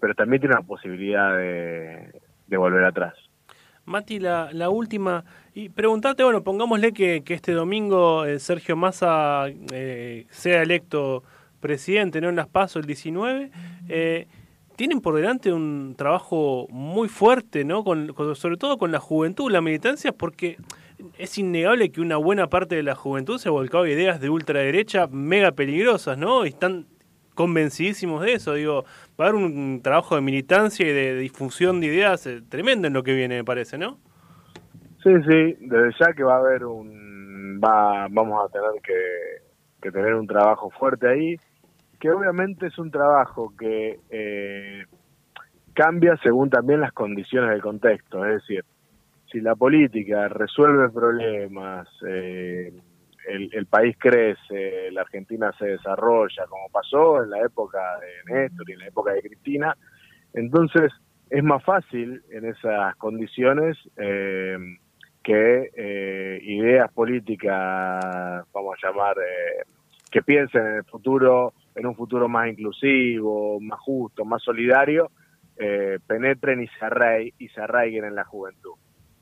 pero 0.00 0.14
también 0.14 0.40
tiene 0.40 0.56
una 0.56 0.66
posibilidad 0.66 1.36
de, 1.36 2.20
de 2.48 2.56
volver 2.56 2.84
atrás. 2.84 3.14
Mati, 3.90 4.18
la, 4.20 4.50
la 4.52 4.70
última, 4.70 5.24
y 5.54 5.68
preguntarte, 5.68 6.22
bueno, 6.24 6.42
pongámosle 6.42 6.92
que, 6.92 7.22
que 7.22 7.34
este 7.34 7.52
domingo 7.52 8.24
eh, 8.24 8.38
Sergio 8.38 8.76
Massa 8.76 9.46
eh, 9.72 10.26
sea 10.30 10.62
electo 10.62 11.22
presidente, 11.60 12.20
¿no? 12.20 12.28
En 12.30 12.36
las 12.36 12.46
PASO 12.48 12.78
el 12.78 12.86
19. 12.86 13.50
eh, 13.88 14.26
tienen 14.76 15.02
por 15.02 15.14
delante 15.14 15.52
un 15.52 15.94
trabajo 15.98 16.66
muy 16.70 17.08
fuerte, 17.08 17.64
¿no? 17.64 17.84
Con, 17.84 18.14
con- 18.14 18.34
sobre 18.34 18.56
todo 18.56 18.78
con 18.78 18.90
la 18.92 18.98
juventud, 19.00 19.50
la 19.50 19.60
militancia, 19.60 20.12
porque 20.12 20.56
es 21.18 21.36
innegable 21.36 21.90
que 21.90 22.00
una 22.00 22.16
buena 22.16 22.46
parte 22.48 22.76
de 22.76 22.82
la 22.82 22.94
juventud 22.94 23.36
se 23.38 23.48
ha 23.48 23.52
volcado 23.52 23.84
a 23.84 23.90
ideas 23.90 24.20
de 24.22 24.30
ultraderecha 24.30 25.06
mega 25.08 25.52
peligrosas, 25.52 26.16
¿no? 26.16 26.46
Y 26.46 26.50
están 26.50 26.86
convencidísimos 27.40 28.20
de 28.20 28.34
eso. 28.34 28.52
Digo, 28.52 28.84
va 29.18 29.24
a 29.24 29.28
haber 29.30 29.42
un 29.42 29.80
trabajo 29.82 30.14
de 30.14 30.20
militancia 30.20 30.86
y 30.86 30.92
de, 30.92 31.14
difusión 31.14 31.80
de 31.80 31.86
ideas 31.86 32.26
eh, 32.26 32.42
tremendo 32.46 32.86
en 32.86 32.92
lo 32.92 33.02
que 33.02 33.14
viene, 33.14 33.36
me 33.36 33.44
parece, 33.44 33.78
¿no? 33.78 33.96
Sí, 35.02 35.10
sí, 35.26 35.56
desde 35.58 35.90
ya 35.98 36.12
que 36.12 36.22
va 36.22 36.34
a 36.34 36.40
haber 36.40 36.66
un, 36.66 37.58
va, 37.64 38.08
vamos 38.10 38.44
a 38.44 38.52
tener 38.52 38.82
que, 38.82 39.40
que 39.80 39.90
tener 39.90 40.16
un 40.16 40.26
trabajo 40.26 40.68
fuerte 40.68 41.08
ahí, 41.08 41.36
que 41.98 42.10
obviamente 42.10 42.66
es 42.66 42.78
un 42.78 42.90
trabajo 42.90 43.54
que 43.58 43.98
eh, 44.10 44.84
cambia 45.72 46.18
según 46.22 46.50
también 46.50 46.82
las 46.82 46.92
condiciones 46.92 47.48
del 47.52 47.62
contexto, 47.62 48.22
es 48.26 48.42
decir, 48.42 48.66
si 49.32 49.40
la 49.40 49.54
política 49.54 50.28
resuelve 50.28 50.90
problemas, 50.90 51.88
eh, 52.06 52.70
el, 53.28 53.50
el 53.52 53.66
país 53.66 53.96
crece, 53.98 54.90
la 54.92 55.02
Argentina 55.02 55.52
se 55.58 55.66
desarrolla, 55.66 56.46
como 56.48 56.68
pasó 56.70 57.22
en 57.22 57.30
la 57.30 57.40
época 57.40 57.80
de 58.00 58.32
Néstor 58.34 58.68
y 58.70 58.72
en 58.72 58.78
la 58.80 58.86
época 58.88 59.12
de 59.12 59.22
Cristina, 59.22 59.76
entonces 60.34 60.92
es 61.28 61.44
más 61.44 61.62
fácil 61.64 62.22
en 62.30 62.44
esas 62.46 62.96
condiciones 62.96 63.76
eh, 63.96 64.56
que 65.22 65.70
eh, 65.76 66.40
ideas 66.42 66.90
políticas, 66.92 68.44
vamos 68.52 68.76
a 68.82 68.86
llamar, 68.86 69.16
eh, 69.18 69.62
que 70.10 70.22
piensen 70.22 70.66
en 70.66 70.74
el 70.76 70.84
futuro, 70.84 71.52
en 71.74 71.86
un 71.86 71.94
futuro 71.94 72.28
más 72.28 72.48
inclusivo, 72.48 73.60
más 73.60 73.78
justo, 73.80 74.24
más 74.24 74.42
solidario, 74.42 75.10
eh, 75.56 75.98
penetren 76.06 76.62
y 76.62 76.66
se, 76.68 76.80
arrai- 76.80 77.32
y 77.38 77.48
se 77.48 77.60
arraiguen 77.60 78.06
en 78.06 78.14
la 78.14 78.24
juventud. 78.24 78.72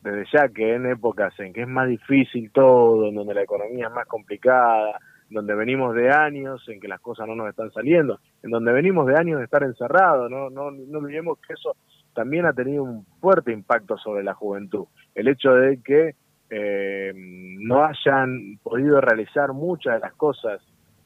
Desde 0.03 0.25
ya 0.33 0.49
que 0.49 0.75
en 0.75 0.87
épocas 0.87 1.39
en 1.41 1.53
que 1.53 1.63
es 1.63 1.69
más 1.69 1.89
difícil 1.89 2.51
todo, 2.53 3.09
en 3.09 3.15
donde 3.15 3.35
la 3.35 3.43
economía 3.43 3.89
es 3.89 3.93
más 3.93 4.07
complicada, 4.07 4.99
donde 5.31 5.55
venimos 5.55 5.95
de 5.95 6.11
años 6.11 6.67
en 6.69 6.81
que 6.81 6.89
las 6.89 7.01
cosas 7.01 7.27
no 7.27 7.35
nos 7.35 7.49
están 7.49 7.71
saliendo, 7.73 8.21
en 8.43 8.51
donde 8.51 8.73
venimos 8.73 9.07
de 9.07 9.17
años 9.17 9.39
de 9.39 9.45
estar 9.45 9.63
encerrados, 9.63 10.31
no, 10.31 10.49
no, 10.51 10.71
no 10.71 10.99
olvidemos 10.99 11.39
que 11.47 11.55
eso 11.55 11.77
también 12.15 12.47
ha 12.47 12.53
tenido 12.53 12.83
un 12.83 13.05
fuerte 13.21 13.53
impacto 13.53 13.99
sobre 13.99 14.25
la 14.25 14.35
juventud. 14.35 14.87
El 15.15 15.29
hecho 15.29 15.53
de 15.55 15.83
que 15.83 16.15
eh, 16.51 17.13
no 17.15 17.85
hayan 17.85 18.59
podido 18.63 19.01
realizar 19.01 19.53
muchas 19.53 19.95
de 19.95 20.01
las 20.01 20.15
cosas 20.15 20.63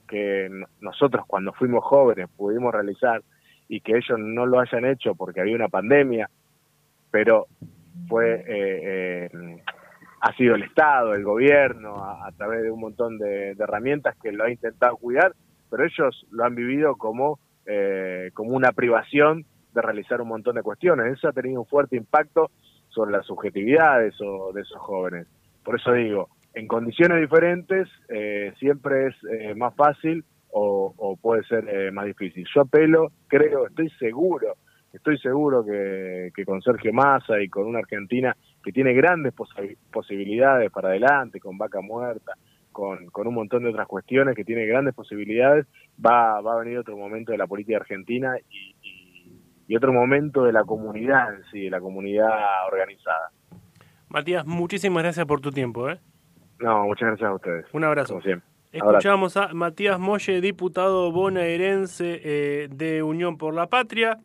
que 0.07 0.49
nosotros 0.81 1.25
cuando 1.27 1.53
fuimos 1.53 1.83
jóvenes 1.85 2.29
pudimos 2.37 2.73
realizar 2.73 3.23
y 3.69 3.81
que 3.81 3.97
ellos 3.97 4.19
no 4.19 4.47
lo 4.47 4.61
hayan 4.61 4.85
hecho 4.85 5.15
porque 5.15 5.41
había 5.41 5.57
una 5.57 5.69
pandemia, 5.69 6.31
pero 7.11 7.47
fue 8.09 8.35
eh, 8.47 9.29
eh, 9.33 9.63
ha 10.21 10.33
sido 10.37 10.55
el 10.55 10.63
Estado, 10.63 11.15
el 11.15 11.25
gobierno, 11.25 11.97
a, 12.05 12.31
través 12.37 12.63
de 12.63 12.71
un 12.71 12.81
montón 12.81 13.19
de, 13.19 13.51
herramientas 13.59 14.17
que 14.23 14.31
lo 14.31 14.45
ha 14.45 14.51
intentado 14.51 14.97
cuidar, 14.97 15.35
pero 15.69 15.85
ellos 15.85 16.27
lo 16.31 16.45
han 16.45 16.55
vivido 16.55 16.95
como, 16.97 17.41
eh, 17.67 18.31
como 18.35 18.51
una 18.53 18.71
privación 18.73 19.45
de 19.75 19.83
realizar 19.83 20.21
un 20.21 20.29
montón 20.29 20.55
de 20.55 20.63
cuestiones. 20.63 21.13
Eso 21.13 21.29
ha 21.29 21.33
tenido 21.33 21.61
un 21.61 21.67
fuerte 21.67 21.97
impacto 21.97 22.51
sobre 22.89 23.13
la 23.13 23.23
subjetividad 23.23 23.99
de, 23.99 24.09
eso- 24.09 24.53
de 24.55 24.61
esos 24.61 24.79
jóvenes. 24.79 25.27
Por 25.65 25.77
eso 25.77 25.93
digo, 25.93 26.29
en 26.55 26.69
condiciones 26.69 27.21
diferentes 27.21 27.89
eh, 28.09 28.53
siempre 28.61 29.09
es 29.09 29.15
eh, 29.31 29.55
más 29.57 29.75
fácil 29.75 30.25
o, 30.53 30.95
o 30.99 31.17
puede 31.17 31.43
ser 31.45 31.91
más 31.93 32.05
difícil. 32.05 32.47
Yo 32.55 32.61
apelo, 32.61 33.11
creo, 33.27 33.67
estoy 33.67 33.89
seguro, 33.99 34.55
estoy 34.93 35.19
seguro 35.19 35.65
que, 35.65 36.31
que 36.35 36.45
con 36.45 36.61
Sergio 36.63 36.93
Massa 36.93 37.41
y 37.41 37.49
con 37.49 37.67
una 37.67 37.79
Argentina 37.81 38.37
que 38.63 38.73
tiene 38.73 38.93
grandes 38.93 39.35
posi- 39.35 39.77
posibilidades 39.93 40.71
para 40.71 40.89
adelante, 40.91 41.41
con 41.41 41.57
vaca 41.59 41.81
muerta, 41.81 42.35
con, 42.71 43.07
con 43.07 43.27
un 43.27 43.35
montón 43.35 43.65
de 43.65 43.71
otras 43.71 43.87
cuestiones 43.87 44.35
que 44.35 44.45
tiene 44.45 44.65
grandes 44.67 44.95
posibilidades, 44.95 45.67
va, 46.05 46.41
va 46.41 46.55
a 46.55 46.59
venir 46.61 46.79
otro 46.79 46.97
momento 46.97 47.33
de 47.33 47.39
la 47.39 47.47
política 47.47 47.79
argentina 47.79 48.37
y, 48.51 48.75
y- 48.83 49.03
y 49.69 49.77
otro 49.77 49.93
momento 49.93 50.43
de 50.45 50.53
la 50.53 50.65
comunidad 50.65 51.35
en 51.35 51.45
sí, 51.51 51.61
de 51.65 51.71
la 51.71 51.81
comunidad 51.81 52.29
organizada. 52.71 53.31
Matías, 54.09 54.45
muchísimas 54.47 55.03
gracias 55.03 55.25
por 55.25 55.41
tu 55.41 55.51
tiempo. 55.51 55.89
¿eh? 55.89 55.99
No, 56.59 56.85
muchas 56.85 57.09
gracias 57.09 57.31
a 57.31 57.35
ustedes. 57.35 57.67
Un 57.73 57.85
abrazo. 57.85 58.15
Como 58.15 58.23
siempre. 58.23 58.47
Escuchamos 58.73 59.37
a 59.37 59.53
Matías 59.55 59.99
Molle, 59.99 60.41
diputado 60.41 61.13
bonaerense 61.13 62.21
eh, 62.25 62.69
de 62.71 63.03
Unión 63.03 63.37
por 63.39 63.55
la 63.55 63.67
Patria. 63.69 64.19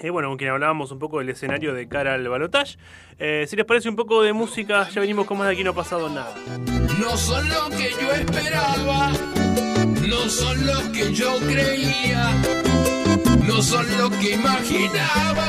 Eh, 0.00 0.10
bueno, 0.10 0.28
con 0.28 0.38
quien 0.38 0.50
hablábamos 0.50 0.92
un 0.92 0.98
poco 0.98 1.18
del 1.18 1.28
escenario 1.30 1.74
de 1.74 1.88
cara 1.88 2.14
al 2.14 2.28
balotaje. 2.28 2.76
Eh, 3.18 3.46
si 3.48 3.56
les 3.56 3.64
parece 3.64 3.88
un 3.88 3.96
poco 3.96 4.22
de 4.22 4.32
música, 4.32 4.88
ya 4.90 5.00
venimos 5.00 5.26
con 5.26 5.38
más 5.38 5.48
de 5.48 5.54
aquí 5.54 5.64
no 5.64 5.70
ha 5.70 5.74
pasado 5.74 6.08
nada. 6.08 6.34
No 7.00 7.16
son 7.16 7.48
lo 7.48 7.68
que 7.70 7.90
yo 8.00 8.12
esperaba, 8.12 9.12
no 10.06 10.28
son 10.28 10.66
lo 10.66 10.92
que 10.92 11.12
yo 11.12 11.36
creía, 11.38 12.30
no 13.46 13.60
son 13.60 13.86
lo 13.98 14.10
que 14.10 14.34
imaginaba. 14.34 15.46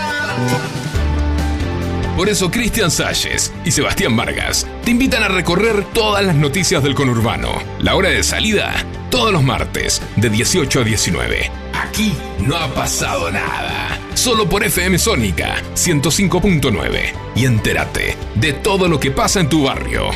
Por 2.18 2.28
eso 2.28 2.52
Cristian 2.52 2.92
Salles 2.92 3.54
y 3.64 3.72
Sebastián 3.72 4.18
Vargas 4.18 4.68
te 4.84 4.92
invitan 4.92 5.24
a 5.24 5.30
recorrer 5.30 5.86
todas 5.94 6.26
las 6.26 6.36
noticias 6.36 6.84
del 6.84 6.96
conurbano. 6.96 7.54
La 7.80 7.96
hora 7.96 8.10
de 8.10 8.24
salida, 8.24 8.74
todos 9.10 9.32
los 9.32 9.44
martes, 9.44 10.02
de 10.18 10.30
18 10.30 10.82
a 10.82 10.84
19. 10.84 11.59
Aquí 11.82 12.14
no 12.40 12.58
ha 12.58 12.68
pasado 12.74 13.32
nada. 13.32 14.00
Solo 14.14 14.48
por 14.50 14.64
FM 14.64 15.00
Sónica 15.00 15.62
105.9. 15.76 17.14
Y 17.36 17.46
entérate 17.46 18.18
de 18.36 18.54
todo 18.54 18.88
lo 18.88 19.00
que 19.00 19.12
pasa 19.12 19.40
en 19.40 19.50
tu 19.50 19.64
barrio. 19.64 20.10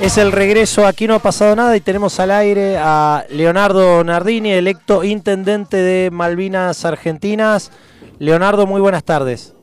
Es 0.00 0.18
el 0.18 0.32
regreso, 0.32 0.86
aquí 0.86 1.06
no 1.06 1.14
ha 1.14 1.18
pasado 1.20 1.56
nada 1.56 1.74
y 1.78 1.80
tenemos 1.80 2.20
al 2.20 2.30
aire 2.30 2.76
a 2.76 3.24
Leonardo 3.30 4.04
Nardini, 4.04 4.52
electo 4.52 5.02
intendente 5.02 5.78
de 5.78 6.10
Malvinas 6.10 6.84
Argentinas. 6.84 7.72
Leonardo, 8.18 8.66
muy 8.66 8.82
buenas 8.82 9.02
tardes. 9.04 9.53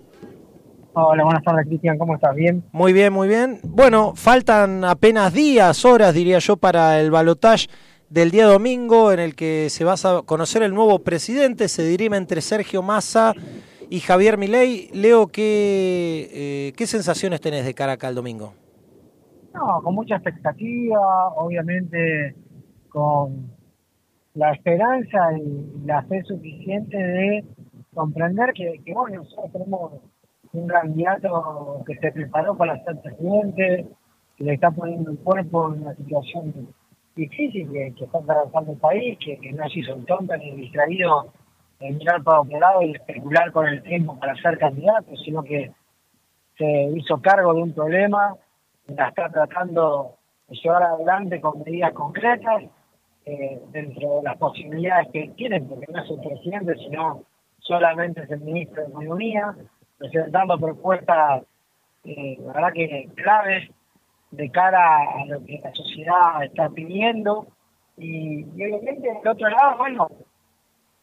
Hola, 0.93 1.23
buenas 1.23 1.43
tardes, 1.43 1.67
Cristian. 1.67 1.97
¿Cómo 1.97 2.15
estás? 2.15 2.35
¿Bien? 2.35 2.65
Muy 2.73 2.91
bien, 2.91 3.13
muy 3.13 3.29
bien. 3.29 3.59
Bueno, 3.63 4.11
faltan 4.13 4.83
apenas 4.83 5.33
días, 5.33 5.85
horas, 5.85 6.13
diría 6.13 6.39
yo, 6.39 6.57
para 6.57 6.99
el 6.99 7.11
balotaje 7.11 7.67
del 8.09 8.29
día 8.29 8.45
domingo 8.45 9.13
en 9.13 9.19
el 9.19 9.33
que 9.33 9.69
se 9.69 9.85
va 9.85 9.93
a 9.93 10.21
conocer 10.23 10.63
el 10.63 10.73
nuevo 10.73 10.99
presidente. 10.99 11.69
Se 11.69 11.85
dirime 11.85 12.17
entre 12.17 12.41
Sergio 12.41 12.81
Massa 12.81 13.33
y 13.89 14.01
Javier 14.01 14.37
Milei. 14.37 14.89
Leo, 14.91 15.27
¿qué, 15.27 16.29
eh, 16.33 16.73
¿qué 16.75 16.85
sensaciones 16.85 17.39
tenés 17.39 17.63
de 17.63 17.73
cara 17.73 17.93
acá 17.93 18.09
al 18.09 18.15
domingo? 18.15 18.53
No, 19.53 19.81
con 19.81 19.95
mucha 19.95 20.15
expectativa, 20.15 21.29
obviamente 21.37 22.35
con 22.89 23.49
la 24.33 24.51
esperanza 24.51 25.37
y 25.37 25.85
la 25.85 26.03
fe 26.03 26.21
suficiente 26.23 26.97
de 26.97 27.45
comprender 27.93 28.51
que, 28.53 28.81
que 28.85 28.93
bueno, 28.93 29.23
nosotros 29.23 29.53
tenemos 29.53 29.91
un 30.53 30.67
candidato 30.67 31.83
que 31.85 31.95
se 31.95 32.11
preparó 32.11 32.55
para 32.55 32.83
ser 32.83 32.99
presidente, 33.01 33.87
que 34.35 34.43
le 34.43 34.53
está 34.53 34.71
poniendo 34.71 35.11
el 35.11 35.19
cuerpo 35.19 35.73
en 35.73 35.81
una 35.81 35.95
situación 35.95 36.73
difícil 37.15 37.71
que, 37.71 37.87
está 38.03 38.17
atravesando 38.19 38.71
el 38.73 38.77
país, 38.77 39.17
que, 39.19 39.51
no 39.53 39.67
se 39.69 39.79
hizo 39.79 39.95
el 39.95 40.05
tonto 40.05 40.35
ni 40.37 40.51
distraído 40.51 41.31
en 41.79 41.97
mirar 41.97 42.23
para 42.23 42.41
otro 42.41 42.59
lado 42.59 42.81
y 42.83 42.91
especular 42.91 43.51
con 43.51 43.67
el 43.67 43.81
tiempo 43.83 44.17
para 44.19 44.35
ser 44.35 44.57
candidato, 44.57 45.15
sino 45.17 45.43
que 45.43 45.71
se 46.57 46.83
hizo 46.95 47.21
cargo 47.21 47.53
de 47.53 47.63
un 47.63 47.73
problema, 47.73 48.35
la 48.87 49.07
está 49.07 49.29
tratando 49.29 50.17
de 50.47 50.55
llevar 50.57 50.83
adelante 50.83 51.41
con 51.41 51.59
medidas 51.59 51.93
concretas 51.93 52.63
eh, 53.25 53.61
dentro 53.71 54.17
de 54.17 54.23
las 54.23 54.37
posibilidades 54.37 55.07
que 55.11 55.31
tiene, 55.35 55.61
porque 55.61 55.91
no 55.91 56.03
es 56.03 56.09
el 56.09 56.19
presidente, 56.19 56.75
sino 56.75 57.23
solamente 57.59 58.21
es 58.21 58.31
el 58.31 58.41
ministro 58.41 58.83
de 58.83 58.89
Economía, 58.89 59.55
presentando 60.01 60.57
propuestas, 60.57 61.43
eh, 62.03 62.37
la 62.39 62.53
verdad 62.53 62.73
que 62.73 63.09
claves 63.15 63.69
de 64.31 64.49
cara 64.49 64.97
a 64.97 65.25
lo 65.27 65.43
que 65.45 65.59
la 65.63 65.73
sociedad 65.73 66.43
está 66.43 66.69
pidiendo. 66.69 67.47
Y, 67.97 68.43
obviamente, 68.43 69.07
del 69.07 69.27
otro 69.27 69.49
lado, 69.49 69.77
bueno, 69.77 70.07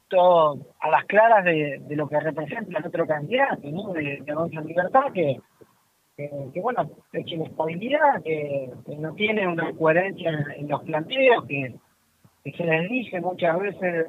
todo 0.09 0.59
a 0.81 0.91
las 0.91 1.05
claras 1.05 1.45
de, 1.45 1.81
lo 1.91 2.09
que 2.09 2.19
representa 2.19 2.79
el 2.79 2.87
otro 2.87 3.07
candidato, 3.07 3.69
¿no? 3.71 3.93
De, 3.93 4.19
de 4.25 4.33
Avanza 4.33 4.61
Libertad, 4.63 5.13
que, 5.13 5.41
que, 6.17 6.31
que, 6.53 6.61
bueno, 6.61 6.91
es 7.13 7.29
inestabilidad, 7.29 8.23
que, 8.25 8.73
no 8.99 9.15
tiene 9.15 9.47
una 9.47 9.73
coherencia 9.75 10.31
en, 10.57 10.69
los 10.69 10.83
planteos, 10.83 11.47
que, 11.47 11.75
que 12.43 12.53
se 12.53 12.65
les 12.65 12.91
dice 12.91 13.21
muchas 13.21 13.59
veces 13.61 14.07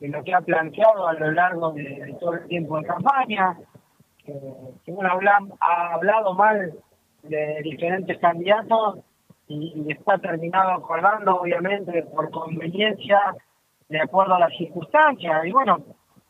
de 0.00 0.08
lo 0.08 0.24
que 0.24 0.34
ha 0.34 0.40
planteado 0.40 1.06
a 1.06 1.12
lo 1.12 1.30
largo 1.30 1.72
de, 1.72 1.82
de 1.82 2.14
todo 2.14 2.34
el 2.34 2.48
tiempo 2.48 2.78
de 2.80 2.86
campaña, 2.86 3.56
que, 4.24 4.32
que 4.84 4.92
bueno, 4.92 5.10
habla, 5.12 5.38
ha 5.60 5.94
hablado 5.94 6.34
mal 6.34 6.72
de 7.22 7.60
diferentes 7.62 8.18
candidatos 8.18 8.98
y, 9.48 9.72
y 9.76 9.92
está 9.92 10.18
terminado 10.18 10.72
acordando, 10.72 11.40
obviamente, 11.40 12.02
por 12.04 12.30
conveniencia, 12.30 13.34
de 13.88 14.00
acuerdo 14.00 14.34
a 14.34 14.40
las 14.40 14.56
circunstancias. 14.56 15.44
Y 15.44 15.52
bueno, 15.52 15.78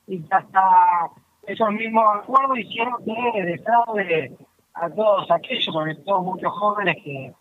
y 0.06 0.22
hasta 0.30 1.10
esos 1.46 1.70
mismos 1.72 2.04
acuerdos 2.22 2.58
hicieron 2.58 3.04
que 3.04 3.42
defraude 3.42 4.36
a 4.74 4.90
todos 4.90 5.30
aquellos, 5.30 5.64
sobre 5.64 5.94
todo 5.96 6.22
muchos 6.22 6.52
jóvenes 6.52 6.96
que, 7.04 7.32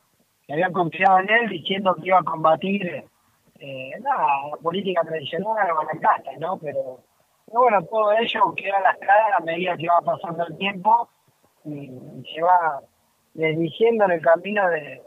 habían 0.51 0.73
confiado 0.73 1.19
en 1.19 1.29
él, 1.29 1.49
diciendo 1.49 1.95
que 1.95 2.07
iba 2.07 2.19
a 2.19 2.23
combatir 2.23 3.05
eh, 3.59 3.91
la 4.01 4.57
política 4.61 5.01
tradicional 5.01 5.55
la 5.57 5.99
casta, 5.99 6.31
¿no? 6.37 6.57
Pero, 6.57 6.99
pero 7.45 7.61
bueno, 7.61 7.83
todo 7.85 8.11
ello 8.13 8.53
queda 8.55 8.77
a 8.77 8.81
las 8.81 8.97
claras 8.97 9.39
a 9.39 9.43
medida 9.43 9.77
que 9.77 9.87
va 9.87 10.01
pasando 10.01 10.45
el 10.47 10.57
tiempo 10.57 11.09
y, 11.65 11.85
y 11.85 12.33
se 12.33 12.41
va 12.41 12.81
desdiciendo 13.33 14.05
en 14.05 14.11
el 14.11 14.21
camino 14.21 14.69
de, 14.69 15.01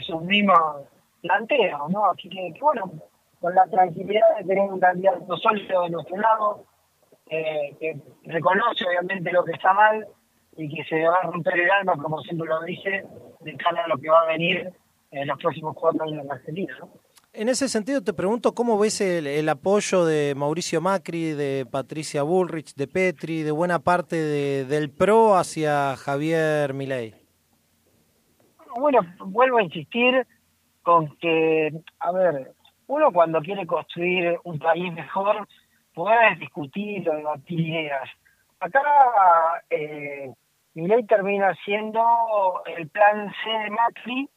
sus 0.00 0.22
mismos 0.22 0.86
planteos, 1.20 1.90
¿no? 1.90 2.06
Así 2.06 2.28
que, 2.28 2.54
bueno, 2.60 2.92
con 3.40 3.54
la 3.54 3.66
tranquilidad 3.66 4.36
de 4.38 4.44
tener 4.44 4.70
un 4.70 4.80
candidato 4.80 5.36
sólido 5.36 5.82
de 5.82 5.90
nuestro 5.90 6.16
lado, 6.16 6.64
eh, 7.28 7.76
que 7.78 7.96
reconoce 8.24 8.86
obviamente 8.86 9.32
lo 9.32 9.44
que 9.44 9.52
está 9.52 9.72
mal 9.72 10.06
y 10.56 10.74
que 10.74 10.84
se 10.84 11.06
va 11.06 11.18
a 11.18 11.22
romper 11.22 11.60
el 11.60 11.70
alma, 11.70 11.96
como 11.96 12.20
siempre 12.20 12.48
lo 12.48 12.62
dice, 12.62 13.04
de 13.40 13.56
cara 13.56 13.84
a 13.84 13.88
lo 13.88 13.98
que 13.98 14.08
va 14.08 14.22
a 14.22 14.26
venir 14.26 14.72
en 15.10 15.28
los 15.28 15.38
próximos 15.38 15.74
cuatro 15.74 16.04
años 16.04 16.24
en 16.24 16.32
Argentina. 16.32 16.76
En 17.34 17.48
ese 17.48 17.70
sentido 17.70 18.02
te 18.04 18.12
pregunto 18.12 18.54
cómo 18.54 18.78
ves 18.78 19.00
el, 19.00 19.26
el, 19.26 19.48
apoyo 19.48 20.04
de 20.04 20.34
Mauricio 20.36 20.82
Macri, 20.82 21.32
de 21.32 21.64
Patricia 21.64 22.22
Bullrich, 22.22 22.74
de 22.74 22.86
Petri, 22.86 23.42
de 23.42 23.50
buena 23.52 23.78
parte 23.78 24.16
de, 24.16 24.66
del 24.66 24.90
PRO 24.90 25.36
hacia 25.36 25.96
Javier 25.96 26.74
Milei. 26.74 27.14
Bueno, 28.78 29.00
vuelvo 29.24 29.56
a 29.56 29.62
insistir 29.62 30.26
con 30.82 31.16
que, 31.16 31.72
a 32.00 32.12
ver, 32.12 32.52
uno 32.88 33.10
cuando 33.10 33.40
quiere 33.40 33.66
construir 33.66 34.38
un 34.44 34.58
país 34.58 34.92
mejor, 34.92 35.48
puede 35.94 36.36
discutir 36.36 37.08
o 37.08 37.16
debatir 37.16 37.60
ideas. 37.60 38.10
Acá 38.60 38.82
eh, 39.70 40.30
Milei 40.74 41.06
termina 41.06 41.54
siendo 41.64 42.02
el 42.76 42.88
plan 42.88 43.32
C 43.42 43.50
de 43.50 43.70
Macri, 43.70 44.28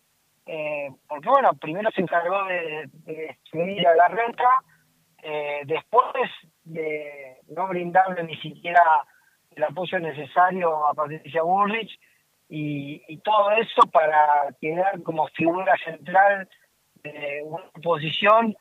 eh, 0.45 0.89
porque 1.08 1.29
bueno, 1.29 1.53
primero 1.53 1.89
se 1.91 2.01
encargó 2.01 2.43
de, 2.45 2.89
de 3.05 3.13
destruir 3.13 3.88
a 3.88 3.95
la 3.95 4.08
renta, 4.08 4.49
eh, 5.23 5.62
después 5.65 6.29
de 6.63 7.38
no 7.47 7.67
brindarle 7.67 8.23
ni 8.23 8.36
siquiera 8.38 8.81
el 9.55 9.63
apoyo 9.63 9.99
necesario 9.99 10.86
a 10.86 10.93
Patricia 10.93 11.41
Bullrich, 11.41 11.99
y, 12.47 13.17
todo 13.23 13.51
eso 13.51 13.81
para 13.91 14.53
quedar 14.62 15.01
como 15.01 15.27
figura 15.29 15.73
central 15.84 16.47
de 17.03 17.41
una 17.43 17.63
oposición 17.75 18.55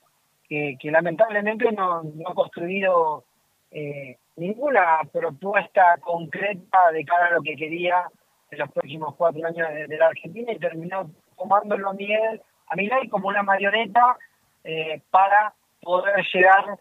que, 0.48 0.78
lamentablemente 0.84 1.70
no, 1.72 2.02
no, 2.02 2.28
ha 2.28 2.34
construido 2.34 3.24
eh, 3.70 4.16
ninguna 4.36 5.00
propuesta 5.12 5.98
concreta 6.00 6.92
de 6.92 7.04
cara 7.04 7.26
a 7.26 7.32
lo 7.32 7.42
que 7.42 7.56
quería 7.56 8.04
en 8.50 8.58
los 8.58 8.70
próximos 8.72 9.14
cuatro 9.16 9.46
años 9.46 9.68
de 9.88 9.96
la 9.98 10.06
Argentina 10.06 10.52
y 10.52 10.58
terminó 10.58 11.10
tomándolo 11.36 11.90
a 11.90 11.94
Miguel, 11.94 12.40
a 12.68 12.76
Milay 12.76 13.08
como 13.08 13.28
una 13.28 13.42
marioneta 13.42 14.16
eh, 14.64 15.02
para 15.10 15.54
poder 15.82 16.24
llegar 16.32 16.78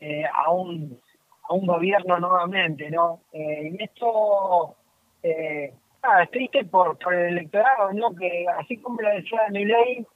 eh, 0.00 0.24
a 0.32 0.50
un 0.50 1.00
a 1.46 1.52
un 1.52 1.66
gobierno 1.66 2.18
nuevamente, 2.18 2.90
¿no? 2.90 3.20
Eh, 3.32 3.70
y 3.78 3.82
esto 3.82 4.76
es 5.22 6.30
triste 6.30 6.64
por, 6.64 6.98
por 6.98 7.14
el 7.14 7.36
electorado, 7.36 7.92
¿no? 7.92 8.14
Que 8.14 8.46
así 8.58 8.78
como 8.78 9.02
lo 9.02 9.10
decía 9.10 9.40
Milei, 9.50 10.06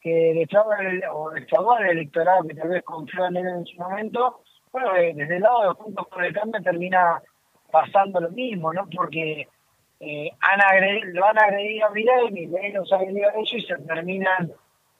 que 0.00 0.34
defrauda 0.34 0.76
el, 0.80 1.02
o 1.10 1.30
defraudó 1.30 1.72
al 1.72 1.86
electorado 1.90 2.44
que 2.44 2.54
tal 2.54 2.68
vez 2.68 2.82
confió 2.84 3.26
en 3.26 3.36
él 3.36 3.46
en 3.46 3.64
su 3.64 3.76
momento, 3.80 4.42
bueno, 4.70 4.92
desde 4.92 5.36
el 5.36 5.42
lado 5.42 5.62
de 5.62 5.74
Juntos 5.74 6.06
por 6.08 6.22
el 6.22 6.34
Cambio 6.34 6.62
termina 6.62 7.22
pasando 7.70 8.20
lo 8.20 8.30
mismo, 8.30 8.72
¿no? 8.74 8.86
Porque 8.94 9.48
eh, 10.00 10.30
han 10.40 10.60
agredido, 10.60 11.06
lo 11.12 11.26
han 11.26 11.38
agredido 11.38 11.86
a 11.86 11.90
Milei, 11.90 12.30
Milei 12.30 12.72
los 12.72 12.92
ha 12.92 12.96
agredido 12.96 13.28
a 13.30 13.34
ellos 13.34 13.52
y 13.54 13.60
se 13.62 13.76
terminan 13.78 14.52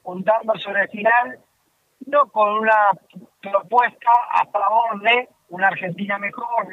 juntando 0.03 0.53
sobre 0.55 0.83
el 0.83 0.89
final, 0.89 1.39
no 2.05 2.27
con 2.31 2.59
una 2.59 2.91
propuesta 3.41 4.09
a 4.31 4.45
favor 4.45 5.01
de 5.01 5.29
una 5.49 5.67
Argentina 5.67 6.17
mejor, 6.17 6.67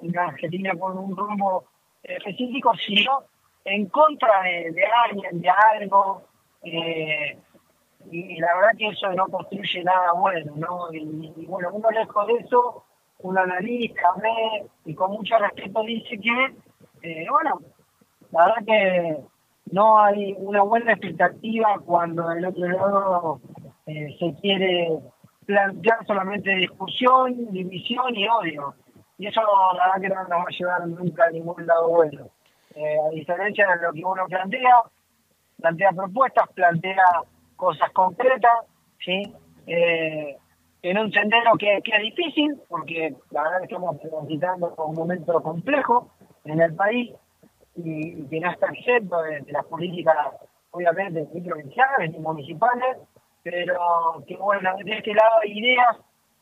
una- 0.00 0.22
Argentina 0.28 0.72
con 0.78 0.96
un 0.96 1.16
rumbo 1.16 1.64
específico, 2.02 2.72
sino 2.76 3.24
en 3.64 3.86
contra 3.86 4.42
de, 4.42 4.84
alguien, 5.04 5.40
de 5.40 5.50
algo, 5.50 6.22
eh, 6.62 7.38
y, 8.10 8.38
la 8.38 8.54
verdad 8.54 8.70
que 8.78 8.88
eso 8.88 9.10
no 9.12 9.26
construye 9.26 9.82
nada 9.82 10.12
bueno, 10.12 10.52
¿no? 10.54 10.92
Y, 10.92 11.32
y 11.36 11.46
bueno, 11.46 11.70
uno 11.72 11.90
lejos 11.90 12.26
de 12.28 12.34
eso, 12.34 12.84
un 13.20 13.38
analista 13.38 14.12
ve 14.22 14.66
y 14.84 14.94
con 14.94 15.10
mucho 15.10 15.36
respeto 15.38 15.82
dice 15.82 16.18
que, 16.20 16.54
eh, 17.06 17.26
bueno, 17.30 17.60
la 18.32 18.46
verdad 18.46 18.64
que 18.66 19.16
no 19.70 19.98
hay 19.98 20.34
una 20.38 20.62
buena 20.62 20.92
expectativa 20.92 21.80
cuando 21.84 22.28
del 22.30 22.46
otro 22.46 22.66
lado 22.66 23.40
eh, 23.86 24.16
se 24.18 24.34
quiere 24.40 24.98
plantear 25.44 26.04
solamente 26.04 26.50
discusión, 26.50 27.52
división 27.52 28.16
y 28.16 28.26
odio. 28.26 28.74
Y 29.18 29.28
eso 29.28 29.40
la 29.76 29.84
verdad 29.84 30.00
que 30.00 30.08
no 30.08 30.22
nos 30.22 30.30
va 30.30 30.44
a 30.48 30.58
llevar 30.58 30.88
nunca 30.88 31.24
a 31.26 31.30
ningún 31.30 31.64
lado 31.64 31.88
bueno. 31.88 32.26
Eh, 32.74 32.96
a 33.06 33.10
diferencia 33.10 33.68
de 33.68 33.86
lo 33.86 33.92
que 33.92 34.04
uno 34.04 34.26
plantea, 34.26 34.82
plantea 35.58 35.92
propuestas, 35.92 36.48
plantea 36.54 37.04
cosas 37.54 37.90
concretas, 37.92 38.66
¿sí? 38.98 39.22
En 39.66 40.98
un 40.98 41.10
sendero 41.10 41.52
que, 41.58 41.80
que 41.82 41.96
es 41.96 42.02
difícil, 42.02 42.60
porque 42.68 43.14
la 43.30 43.42
verdad 43.44 43.58
que 43.60 43.64
estamos 43.64 44.00
transitando 44.00 44.74
por 44.74 44.86
un 44.86 44.94
momento 44.94 45.40
complejo 45.40 46.10
en 46.46 46.60
el 46.60 46.74
país 46.74 47.12
y, 47.76 48.26
que 48.26 48.40
no 48.40 48.50
está 48.50 48.66
exento 48.72 49.22
de, 49.22 49.44
las 49.48 49.64
políticas, 49.66 50.16
obviamente, 50.70 51.26
ni 51.32 51.40
provinciales 51.40 52.10
ni 52.12 52.18
municipales, 52.18 52.98
pero 53.42 54.24
que 54.26 54.36
bueno, 54.36 54.74
de 54.84 54.92
este 54.92 55.14
lado 55.14 55.40
hay 55.42 55.58
ideas, 55.58 55.96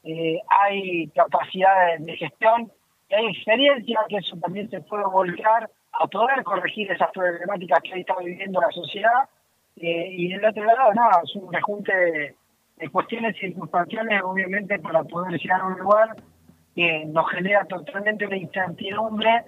eh, 0.04 0.40
hay 0.48 1.08
capacidad 1.08 1.98
de, 1.98 2.16
gestión 2.16 2.70
hay 3.10 3.26
experiencia 3.26 4.00
que 4.08 4.16
eso 4.16 4.36
también 4.38 4.68
se 4.70 4.80
puede 4.80 5.04
volcar 5.04 5.70
a 5.92 6.06
poder 6.06 6.42
corregir 6.42 6.90
esas 6.90 7.10
problemáticas 7.12 7.80
que 7.82 7.94
hoy 7.94 8.00
está 8.00 8.16
viviendo 8.18 8.60
la 8.60 8.70
sociedad. 8.70 9.28
Eh, 9.76 10.08
y 10.10 10.28
del 10.28 10.44
otro 10.44 10.64
lado, 10.64 10.92
nada, 10.94 11.20
es 11.22 11.36
un 11.36 11.52
rejunte 11.52 11.94
de, 11.94 12.34
de 12.76 12.88
cuestiones 12.88 13.36
circunstanciales, 13.38 14.22
obviamente, 14.22 14.78
para 14.80 15.04
poder 15.04 15.38
llegar 15.38 15.60
a 15.60 15.66
un 15.66 15.78
lugar 15.78 16.16
que 16.74 17.04
nos 17.06 17.30
genera 17.30 17.64
totalmente 17.66 18.26
una 18.26 18.36
incertidumbre 18.36 19.44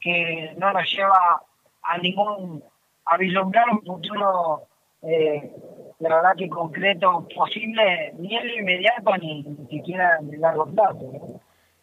que 0.00 0.54
no 0.56 0.72
nos 0.72 0.90
lleva 0.90 1.42
a 1.82 1.98
ningún, 1.98 2.62
a 3.06 3.16
vislumbrar 3.16 3.70
un 3.70 3.82
futuro, 3.82 4.62
eh, 5.02 5.52
la 5.98 6.16
verdad 6.16 6.36
que 6.36 6.48
concreto 6.48 7.26
posible, 7.34 8.12
ni 8.18 8.36
en 8.36 8.46
lo 8.46 8.54
inmediato 8.54 9.16
ni, 9.18 9.42
ni 9.42 9.66
siquiera 9.68 10.18
en 10.20 10.34
el 10.34 10.40
largo 10.40 10.66
plazo. 10.66 11.10
¿no? 11.12 11.40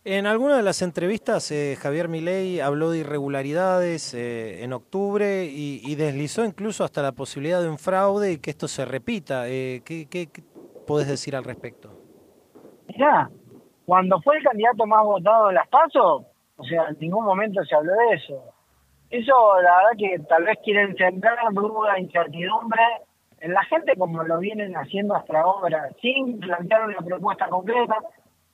En 0.10 0.26
alguna 0.26 0.56
de 0.56 0.64
las 0.64 0.82
entrevistas, 0.82 1.52
eh, 1.52 1.76
Javier 1.78 2.08
Milei 2.08 2.62
habló 2.62 2.92
de 2.92 3.00
irregularidades 3.00 4.14
eh, 4.14 4.64
en 4.64 4.72
octubre 4.72 5.44
y, 5.44 5.82
y 5.84 5.96
deslizó 5.96 6.46
incluso 6.46 6.86
hasta 6.86 7.02
la 7.02 7.12
posibilidad 7.12 7.62
de 7.62 7.68
un 7.68 7.78
fraude 7.78 8.32
y 8.32 8.38
que 8.38 8.52
esto 8.52 8.70
se 8.70 8.86
repita. 8.86 9.50
Eh, 9.50 9.82
¿qué, 9.84 10.08
qué, 10.10 10.28
qué 10.28 10.44
podés 10.88 11.10
decir 11.10 11.36
al 11.36 11.44
respecto? 11.44 11.92
Mirá, 12.88 13.30
cuando 13.86 14.22
fue 14.22 14.38
el 14.38 14.44
candidato 14.44 14.86
más 14.86 15.04
votado 15.04 15.50
en 15.50 15.56
las 15.56 15.68
PASO, 15.68 16.26
o 16.58 16.64
sea, 16.64 16.90
en 16.90 16.98
ningún 17.00 17.26
momento 17.26 17.64
se 17.64 17.76
habló 17.76 17.94
de 17.94 18.16
eso. 18.16 18.44
Eso, 19.10 19.62
la 19.62 19.78
verdad 19.78 19.98
que 19.98 20.20
tal 20.28 20.44
vez 20.44 20.58
quieren 20.64 20.96
sembrar 20.98 21.38
duda, 21.54 22.00
incertidumbre 22.00 22.82
en 23.40 23.54
la 23.54 23.64
gente 23.66 23.96
como 23.96 24.24
lo 24.24 24.40
vienen 24.40 24.74
haciendo 24.76 25.16
hasta 25.16 25.40
ahora, 25.40 25.90
sin 26.02 26.40
plantear 26.40 26.88
una 26.88 26.98
propuesta 26.98 27.48
concreta, 27.48 27.96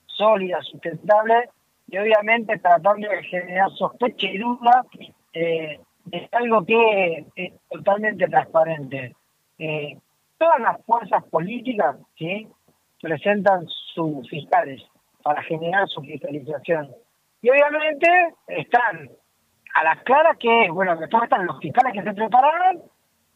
sólida, 0.05 0.61
sustentable, 0.61 1.49
y 1.87 1.97
obviamente 1.97 2.59
tratando 2.59 3.07
de 3.07 3.23
generar 3.23 3.69
sospecha 3.71 4.27
y 4.27 4.37
duda, 4.37 4.85
eh, 5.33 5.79
es 6.11 6.33
algo 6.33 6.65
que 6.65 7.25
es 7.35 7.53
totalmente 7.69 8.27
transparente. 8.27 9.15
Eh, 9.57 9.97
todas 10.37 10.59
las 10.59 10.85
fuerzas 10.85 11.23
políticas 11.25 11.95
¿sí? 12.17 12.47
presentan 13.01 13.65
sus 13.67 14.29
fiscales 14.29 14.83
para 15.23 15.41
generar 15.43 15.87
su 15.87 16.01
fiscalización. 16.01 16.89
Y 17.43 17.49
obviamente 17.49 18.07
están 18.47 19.09
a 19.75 19.83
las 19.83 20.01
claras 20.03 20.37
que, 20.37 20.71
bueno, 20.71 20.95
después 20.95 21.23
están 21.23 21.45
los 21.45 21.59
fiscales 21.59 21.91
que 21.91 22.01
se 22.01 22.13
prepararon 22.13 22.81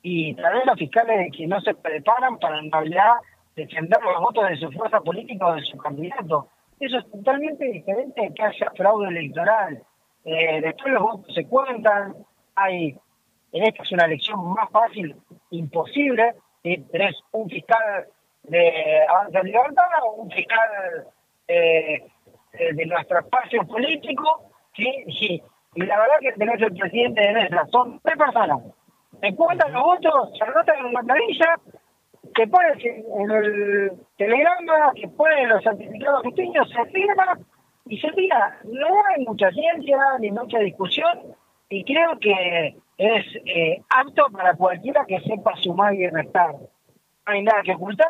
y 0.02 0.34
tal 0.36 0.54
vez 0.54 0.65
los 0.65 0.80
fiscales 0.80 1.30
que 1.36 1.46
no 1.46 1.60
se 1.60 1.76
preparan 1.76 2.39
para 2.39 2.60
en 2.60 2.72
realidad 2.72 3.15
defender 3.54 4.02
los 4.02 4.22
votos 4.22 4.48
de 4.48 4.56
su 4.56 4.72
fuerza 4.72 5.02
política 5.02 5.48
o 5.48 5.56
de 5.56 5.62
su 5.63 5.78
candidato. 5.78 6.48
Eso 6.80 7.00
es 7.00 7.12
totalmente 7.12 7.65
diferente 7.65 8.22
de 8.22 8.34
que 8.34 8.43
haya 8.43 8.72
fraude 8.78 9.10
electoral. 9.10 9.84
Eh, 10.24 10.62
después 10.62 10.93
los 10.93 11.04
votos 11.04 11.36
se 11.36 11.46
cuentan, 11.46 12.15
hay, 12.56 12.98
en 13.52 13.63
esta 13.63 13.84
es 13.84 13.91
una 13.91 14.06
elección 14.06 14.54
más 14.54 14.70
fácil, 14.70 15.17
imposible, 15.50 16.34
¿sí? 16.63 16.78
tenés 16.93 17.20
un 17.34 17.50
fiscal 17.50 18.08
de 18.43 19.06
Avanza 19.10 19.43
Libertad, 19.43 19.84
un 20.15 20.32
fiscal 20.32 21.08
eh, 21.50 22.08
de 22.74 22.86
nuestro 22.86 23.20
espacio 23.20 23.65
político, 23.67 24.52
¿sí? 24.76 25.04
y, 25.08 25.41
y 25.76 25.82
la 25.86 26.00
verdad 26.00 26.15
que 26.22 26.34
tenés 26.34 26.62
el 26.62 26.74
presidente 26.76 27.22
de 27.22 27.34
mesa, 27.34 27.65
son 27.72 28.00
tres 28.04 28.17
personas, 28.17 28.60
se 29.22 29.36
cuentan 29.36 29.74
los 29.74 29.84
votos, 29.84 30.30
se 30.38 30.43
anotan 30.43 30.86
en 30.86 30.93
la 30.93 31.02
planilla, 31.02 31.56
que 32.34 32.48
pones 32.48 32.78
en 32.84 33.32
el 33.32 33.91
telegrama, 34.17 34.91
que 34.96 35.08
ponen 35.08 35.50
los 35.50 35.63
certificados 35.63 36.22
justiños, 36.24 36.70
se 36.70 36.86
firma 36.91 37.39
y 37.86 38.00
se 38.00 38.12
tira. 38.12 38.60
No 38.63 38.88
hay 39.06 39.26
mucha 39.26 39.50
ciencia 39.52 39.98
ni 40.20 40.32
mucha 40.32 40.60
discusión 40.60 41.36
y 41.70 41.84
creo 41.84 42.20
que 42.20 42.78
es 42.98 43.26
eh, 43.46 43.82
apto 43.89 44.28
para 44.32 44.54
cualquiera 44.56 45.06
que 45.06 45.20
sepa 45.22 45.56
sumar 45.58 45.93
y 45.93 46.08
restar. 46.08 46.54
No 46.54 47.34
hay 47.34 47.43
nada 47.43 47.62
que 47.63 47.74
ocultar, 47.74 48.08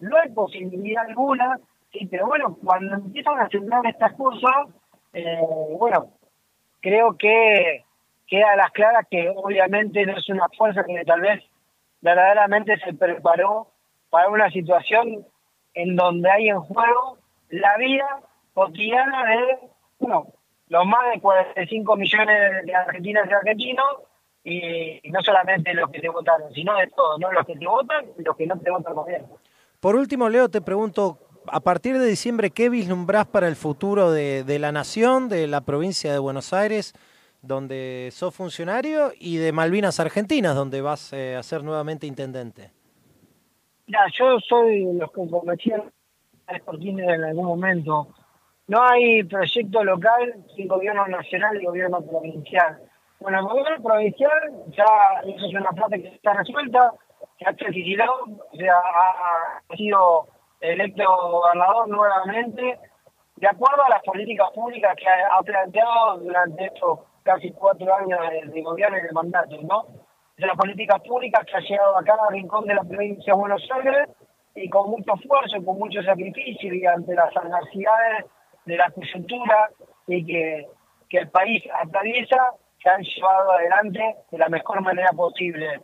no 0.00 0.16
hay 0.16 0.30
posibilidad 0.30 1.06
alguna, 1.06 1.58
sí, 1.92 2.06
pero 2.10 2.26
bueno, 2.26 2.56
cuando 2.64 2.94
empiezan 2.94 3.38
a 3.38 3.48
sembrar 3.48 3.86
estas 3.86 4.12
cosas, 4.14 4.68
eh, 5.12 5.38
bueno, 5.78 6.10
creo 6.80 7.16
que 7.16 7.84
queda 8.26 8.52
a 8.52 8.56
las 8.56 8.70
claras 8.70 9.06
que 9.10 9.28
obviamente 9.34 10.06
no 10.06 10.16
es 10.16 10.28
una 10.28 10.48
fuerza 10.56 10.84
que 10.84 11.04
tal 11.04 11.20
vez 11.20 11.42
verdaderamente 12.00 12.78
se 12.78 12.94
preparó 12.94 13.68
para 14.08 14.28
una 14.28 14.50
situación 14.50 15.26
en 15.74 15.96
donde 15.96 16.30
hay 16.30 16.48
en 16.48 16.60
juego 16.60 17.18
la 17.50 17.76
vida 17.76 18.20
cotidiana 18.54 19.24
de 19.26 19.58
bueno, 19.98 20.26
los 20.68 20.86
más 20.86 21.12
de 21.12 21.20
45 21.20 21.96
millones 21.96 22.66
de 22.66 22.74
argentinas 22.74 23.28
y 23.28 23.32
argentinos 23.32 23.86
y 24.42 25.10
no 25.10 25.20
solamente 25.22 25.74
los 25.74 25.90
que 25.90 26.00
te 26.00 26.08
votaron, 26.08 26.52
sino 26.54 26.74
de 26.76 26.86
todos, 26.88 27.20
no 27.20 27.30
los 27.30 27.44
que 27.46 27.56
te 27.56 27.66
votan 27.66 28.06
y 28.18 28.22
los 28.22 28.36
que 28.36 28.46
no 28.46 28.58
te 28.58 28.70
votan 28.70 28.94
también. 28.94 29.26
Por 29.80 29.96
último, 29.96 30.28
Leo, 30.28 30.48
te 30.48 30.60
pregunto, 30.60 31.18
a 31.52 31.60
partir 31.60 31.98
de 31.98 32.06
diciembre, 32.06 32.50
¿qué 32.50 32.68
vislumbrás 32.68 33.26
para 33.26 33.48
el 33.48 33.56
futuro 33.56 34.12
de, 34.12 34.58
la 34.58 34.72
nación, 34.72 35.28
de 35.28 35.46
la 35.46 35.60
provincia 35.62 36.12
de 36.12 36.18
Buenos 36.18 36.52
Aires, 36.52 36.94
donde 37.42 38.10
sos 38.12 38.34
funcionario, 38.34 39.12
y 39.18 39.38
de 39.38 39.52
Malvinas 39.52 39.98
Argentinas, 39.98 40.54
donde 40.54 40.80
vas 40.80 41.12
eh, 41.12 41.36
a 41.36 41.42
ser 41.42 41.64
nuevamente 41.64 42.06
intendente? 42.06 42.70
Mira, 43.86 44.06
yo 44.16 44.38
soy 44.40 44.84
los 44.94 45.10
que 45.10 45.28
convencieron 45.28 45.90
a 46.46 46.58
Sportines 46.58 47.08
en 47.08 47.24
algún 47.24 47.46
momento. 47.46 48.08
No 48.68 48.82
hay 48.82 49.24
proyecto 49.24 49.82
local 49.82 50.44
sin 50.54 50.68
gobierno 50.68 51.06
nacional 51.08 51.60
y 51.60 51.66
gobierno 51.66 52.00
provincial. 52.02 52.78
Bueno, 53.18 53.40
el 53.40 53.44
gobierno 53.46 53.82
provincial 53.82 54.52
ya 54.68 54.84
eso 55.26 55.46
es 55.46 55.54
una 55.54 55.72
parte 55.72 56.00
que 56.00 56.08
está 56.08 56.34
resuelta, 56.34 56.92
que 57.36 57.48
ha 57.48 57.52
Kicillof, 57.52 58.28
o 58.52 58.56
sea, 58.56 58.74
ha 59.68 59.76
sido 59.76 60.28
electo 60.60 61.04
gobernador 61.04 61.88
nuevamente, 61.88 62.78
de 63.36 63.48
acuerdo 63.48 63.84
a 63.84 63.88
las 63.88 64.02
políticas 64.02 64.50
públicas 64.54 64.94
que 64.96 65.08
ha, 65.08 65.42
planteado 65.42 66.18
durante 66.18 66.66
estos 66.66 67.00
casi 67.22 67.50
cuatro 67.52 67.94
años 67.94 68.18
de, 68.30 68.50
de 68.50 68.62
gobierno 68.62 68.98
y 68.98 69.02
de 69.02 69.12
mandato, 69.12 69.56
¿no? 69.62 69.86
De 70.36 70.46
las 70.46 70.56
políticas 70.56 71.00
públicas 71.02 71.44
que 71.46 71.56
ha 71.56 71.60
llegado 71.60 71.96
a 71.96 72.04
cada 72.04 72.28
rincón 72.28 72.66
de 72.66 72.74
la 72.74 72.84
provincia 72.84 73.32
de 73.32 73.38
Buenos 73.38 73.66
Aires 73.74 74.08
y 74.54 74.68
con 74.68 74.90
mucho 74.90 75.14
esfuerzo, 75.14 75.64
con 75.64 75.78
mucho 75.78 76.02
sacrificio 76.02 76.74
y 76.74 76.84
ante 76.86 77.14
las 77.14 77.34
adversidades 77.36 78.26
de 78.64 78.76
la 78.76 78.90
coyuntura 78.90 79.70
y 80.06 80.24
que, 80.26 80.66
que 81.08 81.18
el 81.18 81.30
país 81.30 81.62
atraviesa, 81.72 82.52
se 82.82 82.88
han 82.88 83.02
llevado 83.02 83.52
adelante 83.52 84.16
de 84.30 84.38
la 84.38 84.48
mejor 84.48 84.80
manera 84.82 85.10
posible. 85.12 85.80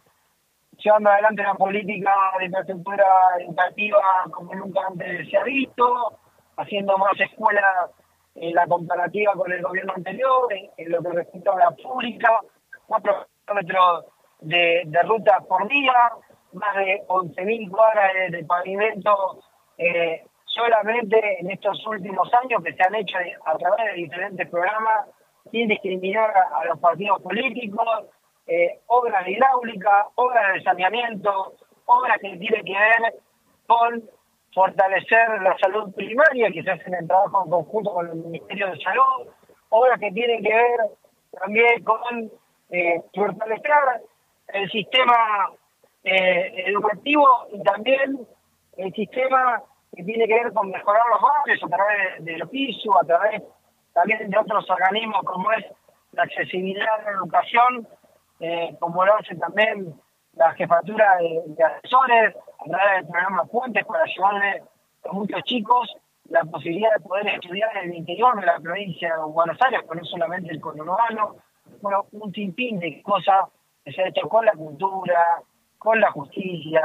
Llevando 0.79 1.11
adelante 1.11 1.43
una 1.43 1.55
política 1.55 2.15
de 2.39 2.47
infraestructura 2.47 3.07
educativa 3.41 4.01
como 4.31 4.55
nunca 4.55 4.81
antes 4.89 5.29
se 5.31 5.37
ha 5.37 5.45
visto, 5.45 6.19
haciendo 6.57 6.97
más 6.99 7.19
escuelas 7.19 7.91
en 8.35 8.55
la 8.55 8.67
comparativa 8.67 9.33
con 9.35 9.51
el 9.51 9.63
gobierno 9.63 9.95
anterior, 9.97 10.53
en, 10.53 10.91
lo 10.91 11.03
que 11.03 11.11
respecta 11.11 11.53
a 11.53 11.57
la 11.57 11.71
pública, 11.71 12.41
cuatro 12.87 13.27
kilómetros 13.45 14.05
de, 14.41 14.83
de 14.87 15.03
ruta 15.03 15.41
por 15.49 15.67
día, 15.69 15.95
más 16.53 16.77
de 16.77 17.03
11.000 17.09 17.71
cuadras 17.71 18.31
de, 18.31 18.45
pavimento 18.45 19.41
eh, 19.79 20.25
solamente 20.45 21.41
en 21.41 21.51
estos 21.51 21.87
últimos 21.87 22.33
años 22.43 22.63
que 22.63 22.73
se 22.73 22.83
han 22.83 22.95
hecho 22.95 23.19
a 23.45 23.57
través 23.59 23.87
de 23.87 23.93
diferentes 23.93 24.49
programas 24.49 25.07
sin 25.51 25.69
discriminar 25.69 26.33
a 26.53 26.65
los 26.65 26.79
partidos 26.79 27.23
políticos, 27.23 28.07
eh, 28.47 28.81
obras 28.87 29.25
de 29.25 29.33
hidráulica, 29.33 30.09
obras 30.15 30.55
de 30.55 30.63
saneamiento, 30.63 31.55
obras 31.87 32.19
que 32.21 32.37
tienen 32.37 32.65
que 32.65 32.73
ver 32.73 33.15
con 33.67 34.09
fortalecer 34.55 35.43
la 35.43 35.57
salud 35.59 35.93
primaria, 35.95 36.51
que 36.51 36.63
se 36.63 36.71
hacen 36.71 36.95
en 36.95 37.07
trabajo 37.07 37.45
en 37.45 37.51
conjunto 37.51 37.93
con 37.93 38.09
el 38.09 38.17
Ministerio 38.17 38.71
de 38.71 38.81
Salud, 38.81 39.29
obras 39.71 39.99
que 40.01 40.11
tienen 40.13 40.43
que 40.43 40.55
ver 40.55 40.81
también 41.33 41.85
con 41.85 42.31
eh, 42.71 43.03
fortalecer 43.15 44.03
el 44.49 44.71
sistema 44.71 45.51
eh, 46.05 46.65
educativo 46.69 47.29
y 47.53 47.63
también 47.63 48.27
el 48.77 48.93
sistema 48.95 49.63
que 49.95 50.05
tiene 50.05 50.27
que 50.27 50.35
ver 50.35 50.53
con 50.53 50.71
mejorar 50.71 51.03
los 51.11 51.21
barrios 51.21 51.63
a 51.63 51.69
través 51.69 52.25
de, 52.25 52.33
de 52.33 52.39
los 52.39 52.49
pisos, 52.49 52.95
a 53.03 53.05
través 53.07 53.43
también 53.93 54.31
de 54.31 54.39
otros 54.39 54.69
organismos 54.71 55.23
como 55.25 55.51
es 55.53 55.65
la 56.13 56.23
accesibilidad 56.23 57.01
a 57.01 57.03
la 57.03 57.11
educación, 57.13 57.89
eh, 58.41 58.77
como 58.79 59.05
lo 59.05 59.15
hace 59.17 59.35
también 59.37 59.95
la 60.35 60.53
jefatura 60.53 61.17
de, 61.17 61.65
asesores, 61.65 62.37
a 62.59 62.65
través 62.65 62.97
del 62.97 63.11
programa 63.11 63.45
Puentes 63.45 63.85
para 63.87 64.05
llevarle 64.05 64.63
a 65.09 65.13
muchos 65.13 65.43
chicos 65.45 65.97
la 66.29 66.45
posibilidad 66.45 66.93
de 66.97 67.05
poder 67.05 67.29
estudiar 67.29 67.77
en 67.77 67.91
el 67.91 67.97
interior 67.97 68.39
de 68.39 68.47
la 68.47 68.59
provincia 68.59 69.17
de 69.17 69.23
Buenos 69.23 69.57
Aires, 69.63 69.81
pero 69.89 70.01
no 70.01 70.07
solamente 70.07 70.53
el 70.53 70.61
conurbano, 70.61 71.37
bueno, 71.81 72.07
un 72.13 72.33
sinfín 72.33 72.79
de 72.81 73.01
cosas 73.03 73.49
que 73.85 73.93
se 73.93 74.03
ha 74.03 74.09
hecho 74.09 74.29
con 74.29 74.45
la 74.45 74.53
cultura, 74.53 75.41
con 75.79 76.01
la 76.01 76.11
justicia, 76.11 76.83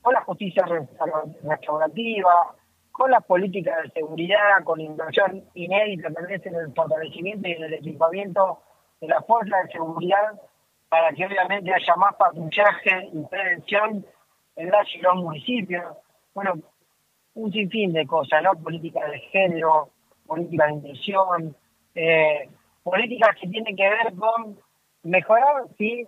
con 0.00 0.14
la 0.14 0.22
justicia 0.22 0.64
restaura- 0.64 1.24
restaurativa, 1.42 2.54
con 2.90 3.10
las 3.10 3.24
políticas 3.24 3.82
de 3.82 3.90
seguridad, 3.90 4.64
con 4.64 4.80
inversión 4.80 5.44
inédita 5.54 6.10
también 6.10 6.40
en 6.44 6.54
el 6.54 6.74
fortalecimiento 6.74 7.46
y 7.48 7.52
en 7.52 7.64
el 7.64 7.74
equipamiento 7.74 8.60
de 9.00 9.08
las 9.08 9.24
fuerzas 9.26 9.64
de 9.64 9.72
seguridad 9.72 10.40
para 10.88 11.12
que 11.12 11.26
obviamente 11.26 11.72
haya 11.72 11.96
más 11.96 12.14
patrullaje 12.16 13.10
y 13.12 13.22
prevención 13.26 14.06
en 14.56 14.70
las 14.70 14.86
y 14.94 14.98
los 14.98 15.16
municipios. 15.16 15.84
Bueno, 16.34 16.54
un 17.34 17.52
sinfín 17.52 17.92
de 17.92 18.06
cosas, 18.06 18.42
¿no? 18.42 18.52
Políticas 18.54 19.10
de 19.10 19.18
género, 19.20 19.90
políticas 20.26 20.68
de 20.68 20.74
inclusión, 20.74 21.56
eh, 21.94 22.48
políticas 22.82 23.36
que 23.40 23.48
tienen 23.48 23.76
que 23.76 23.88
ver 23.88 24.14
con 24.14 24.58
mejorar, 25.02 25.64
sí, 25.76 26.06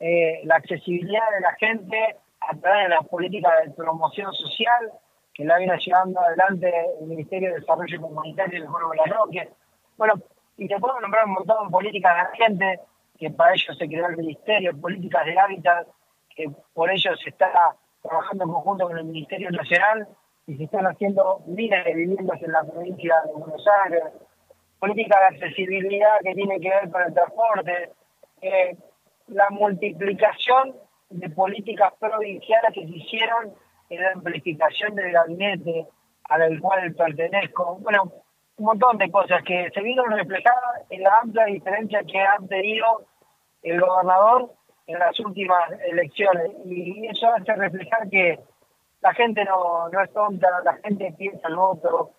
eh, 0.00 0.40
la 0.44 0.56
accesibilidad 0.56 1.30
de 1.34 1.40
la 1.40 1.52
gente 1.54 2.16
a 2.40 2.54
través 2.56 2.84
de 2.84 2.88
las 2.90 3.08
políticas 3.08 3.52
de 3.64 3.70
promoción 3.72 4.32
social 4.32 4.92
que 5.32 5.44
la 5.44 5.58
viene 5.58 5.76
llevando 5.78 6.20
adelante 6.20 6.72
el 7.00 7.06
Ministerio 7.06 7.50
de 7.50 7.60
Desarrollo 7.60 8.00
Comunitario 8.00 8.60
del 8.60 8.70
Pueblo 8.70 8.90
de 8.90 8.96
la 8.96 9.16
Roque. 9.16 9.48
Bueno, 9.96 10.14
y 10.56 10.66
te 10.66 10.78
puedo 10.78 10.98
nombrar 11.00 11.26
un 11.26 11.32
montón 11.32 11.66
de 11.66 11.70
políticas 11.70 12.14
de 12.14 12.44
ambiente, 12.44 12.80
que 13.18 13.30
para 13.30 13.54
ello 13.54 13.74
se 13.74 13.88
creó 13.88 14.08
el 14.08 14.16
Ministerio, 14.16 14.78
políticas 14.80 15.24
de 15.26 15.38
hábitat, 15.38 15.86
que 16.34 16.50
por 16.74 16.90
ello 16.90 17.16
se 17.16 17.30
está 17.30 17.76
trabajando 18.02 18.44
en 18.44 18.50
conjunto 18.50 18.86
con 18.86 18.98
el 18.98 19.04
Ministerio 19.04 19.50
Nacional 19.50 20.08
y 20.46 20.56
se 20.56 20.64
están 20.64 20.86
haciendo 20.86 21.40
miles 21.46 21.84
de 21.84 21.94
viviendas 21.94 22.40
en 22.42 22.52
la 22.52 22.62
provincia 22.62 23.14
de 23.26 23.32
Buenos 23.32 23.64
Aires, 23.84 24.02
política 24.78 25.18
de 25.20 25.36
accesibilidad 25.36 26.20
que 26.22 26.34
tiene 26.34 26.60
que 26.60 26.68
ver 26.68 26.90
con 26.90 27.02
el 27.02 27.14
transporte, 27.14 27.90
eh, 28.42 28.76
la 29.28 29.48
multiplicación 29.50 30.76
de 31.10 31.30
políticas 31.30 31.92
provinciales 31.98 32.72
que 32.72 32.86
se 32.86 32.96
hicieron 32.96 33.54
en 33.88 34.02
la 34.02 34.12
amplificación 34.12 34.94
del 34.94 35.12
gabinete 35.12 35.86
al 36.24 36.60
cual 36.60 36.94
pertenezco. 36.94 37.78
Bueno, 37.80 38.12
un 38.58 38.64
montón 38.64 38.96
de 38.98 39.10
cosas 39.10 39.42
que 39.42 39.70
se 39.72 39.80
vieron 39.82 40.10
reflejadas 40.10 40.82
en 40.90 41.02
la 41.02 41.18
amplia 41.18 41.44
diferencia 41.46 42.02
que 42.04 42.20
ha 42.20 42.38
tenido 42.48 43.04
el 43.62 43.80
gobernador 43.80 44.50
en 44.86 44.98
las 44.98 45.18
últimas 45.20 45.70
elecciones. 45.86 46.52
Y 46.64 47.06
eso 47.06 47.28
hace 47.34 47.54
reflejar 47.54 48.08
que 48.08 48.38
la 49.02 49.12
gente 49.14 49.44
no, 49.44 49.88
no 49.88 50.00
es 50.00 50.12
tonta, 50.12 50.48
la 50.64 50.74
gente 50.74 51.14
piensa 51.18 51.48
en 51.48 51.54
otro, 51.54 52.12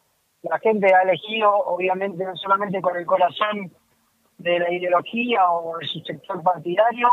la 0.43 0.59
gente 0.59 0.93
ha 0.93 1.01
elegido, 1.01 1.51
obviamente, 1.51 2.23
no 2.23 2.35
solamente 2.35 2.81
con 2.81 2.95
el 2.95 3.05
corazón 3.05 3.71
de 4.37 4.59
la 4.59 4.71
ideología 4.71 5.49
o 5.49 5.77
de 5.77 5.87
su 5.87 5.99
sector 6.01 6.43
partidario, 6.43 7.09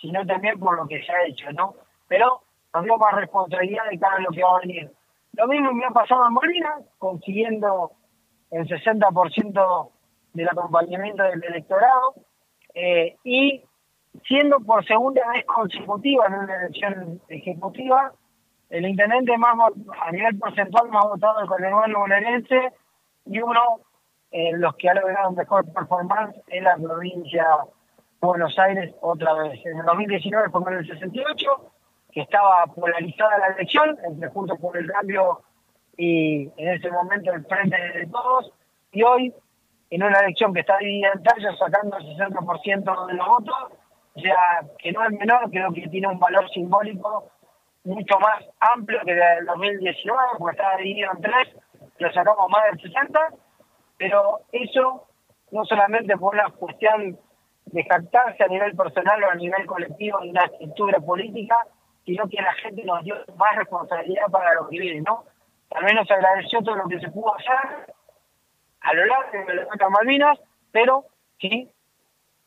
sino 0.00 0.24
también 0.24 0.58
por 0.60 0.76
lo 0.76 0.86
que 0.86 1.02
se 1.02 1.12
ha 1.12 1.24
hecho, 1.26 1.50
¿no? 1.52 1.74
Pero 2.06 2.42
nos 2.72 2.84
dio 2.84 2.96
más 2.96 3.14
responsabilidad 3.14 3.90
de 3.90 3.98
cara 3.98 4.16
a 4.16 4.20
lo 4.20 4.30
que 4.30 4.42
va 4.42 4.56
a 4.56 4.60
venir. 4.60 4.92
Lo 5.32 5.48
mismo 5.48 5.72
me 5.72 5.84
ha 5.84 5.90
pasado 5.90 6.26
en 6.26 6.32
Molina, 6.32 6.76
consiguiendo 6.98 7.92
el 8.50 8.66
60% 8.66 9.90
del 10.32 10.48
acompañamiento 10.48 11.22
del 11.22 11.44
electorado 11.44 12.14
eh, 12.74 13.16
y 13.24 13.62
siendo 14.26 14.60
por 14.60 14.84
segunda 14.86 15.22
vez 15.32 15.44
consecutiva 15.46 16.26
en 16.26 16.34
una 16.34 16.56
elección 16.56 17.20
ejecutiva 17.28 18.12
el 18.70 18.86
intendente 18.86 19.36
más 19.38 19.54
a 20.02 20.12
nivel 20.12 20.38
porcentual 20.38 20.88
más 20.90 21.04
votado 21.04 21.38
del 21.38 21.48
conurbano 21.48 22.00
bonaerense 22.00 22.72
y 23.26 23.40
uno 23.40 23.80
eh, 24.30 24.52
los 24.54 24.74
que 24.76 24.90
ha 24.90 24.94
logrado 24.94 25.32
mejor 25.32 25.72
performance 25.72 26.36
en 26.48 26.64
la 26.64 26.76
provincia 26.76 27.44
de 28.20 28.26
Buenos 28.26 28.58
Aires 28.58 28.94
otra 29.00 29.32
vez. 29.34 29.64
En 29.64 29.78
el 29.78 29.86
2019 29.86 30.50
fue 30.50 30.64
con 30.64 30.74
el 30.74 30.86
68, 30.86 31.46
que 32.12 32.20
estaba 32.22 32.66
polarizada 32.66 33.38
la 33.38 33.46
elección 33.48 33.96
entre 34.04 34.28
Juntos 34.28 34.58
por 34.60 34.76
el 34.76 34.90
Cambio 34.90 35.40
y 35.98 36.50
en 36.56 36.68
ese 36.68 36.90
momento 36.90 37.32
el 37.32 37.44
Frente 37.44 37.76
de 37.76 38.06
Todos, 38.06 38.50
y 38.92 39.02
hoy 39.02 39.34
en 39.90 40.02
una 40.02 40.20
elección 40.20 40.54
que 40.54 40.60
está 40.60 40.78
dividida 40.78 41.12
en 41.14 41.22
tallos, 41.22 41.58
sacando 41.58 41.98
el 41.98 42.04
60% 42.16 43.06
de 43.06 43.14
los 43.14 43.26
votos, 43.26 43.72
sea, 44.20 44.66
que 44.78 44.92
no 44.92 45.04
es 45.04 45.10
menor, 45.12 45.50
creo 45.50 45.72
que 45.72 45.88
tiene 45.88 46.08
un 46.08 46.18
valor 46.18 46.48
simbólico 46.50 47.30
mucho 47.84 48.18
más 48.18 48.44
amplio 48.60 49.00
que 49.04 49.12
el 49.12 49.46
2019, 49.46 50.20
porque 50.38 50.56
estaba 50.56 50.76
dividido 50.76 51.10
en 51.12 51.20
tres, 51.22 51.56
lo 51.98 52.12
sacamos 52.12 52.50
más 52.50 52.64
del 52.70 52.80
60, 52.80 53.20
pero 53.96 54.40
eso 54.52 55.06
no 55.50 55.64
solamente 55.64 56.16
por 56.16 56.34
una 56.34 56.50
cuestión 56.50 57.18
de 57.66 57.84
jactarse 57.84 58.44
a 58.44 58.48
nivel 58.48 58.76
personal 58.76 59.22
o 59.24 59.30
a 59.30 59.34
nivel 59.34 59.66
colectivo 59.66 60.22
en 60.22 60.30
una 60.30 60.44
estructura 60.44 61.00
política, 61.00 61.56
sino 62.04 62.28
que 62.28 62.40
la 62.42 62.52
gente 62.54 62.84
nos 62.84 63.02
dio 63.04 63.16
más 63.36 63.56
responsabilidad 63.56 64.26
para 64.30 64.54
lo 64.54 64.68
que 64.68 64.78
viene, 64.78 65.00
¿no? 65.00 65.24
También 65.68 65.96
nos 65.96 66.10
agradeció 66.10 66.62
todo 66.62 66.76
lo 66.76 66.88
que 66.88 67.00
se 67.00 67.10
pudo 67.10 67.34
hacer 67.34 67.94
a 68.80 68.94
lo 68.94 69.04
largo 69.06 69.30
de 69.46 69.54
las 69.54 69.90
Malvinas, 69.90 70.38
pero 70.72 71.04
sí, 71.38 71.70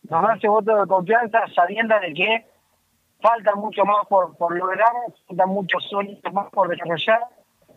nos 0.10 0.24
da 0.24 0.36
ese 0.36 0.48
voto 0.48 0.76
de 0.76 0.88
confianza 0.88 1.44
sabiendo 1.54 2.00
de 2.00 2.14
que 2.14 2.46
falta 3.22 3.56
mucho 3.56 3.86
más 3.86 4.06
por, 4.08 4.36
por 4.38 4.56
lograr, 4.56 4.92
falta 5.28 5.46
muchos 5.46 5.84
sueños 5.90 6.20
más 6.34 6.50
por 6.50 6.70
desarrollar 6.70 7.22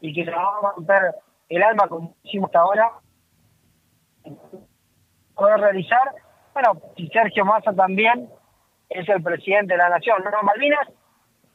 y 0.01 0.13
que 0.13 0.25
nos 0.25 0.35
vamos 0.35 0.65
a 0.65 0.73
romper 0.77 1.15
el 1.49 1.63
alma 1.63 1.89
como 1.89 2.15
hicimos 2.23 2.49
hasta 2.49 2.61
ahora 2.61 2.93
poder 5.35 5.61
realizar. 5.61 6.15
Bueno, 6.55 6.81
y 6.97 7.09
Sergio 7.09 7.45
Massa 7.45 7.73
también 7.73 8.31
es 8.89 9.09
el 9.09 9.23
presidente 9.23 9.75
de 9.75 9.79
la 9.79 9.91
nación. 9.91 10.23
No, 10.25 10.43
Malvinas, 10.43 10.89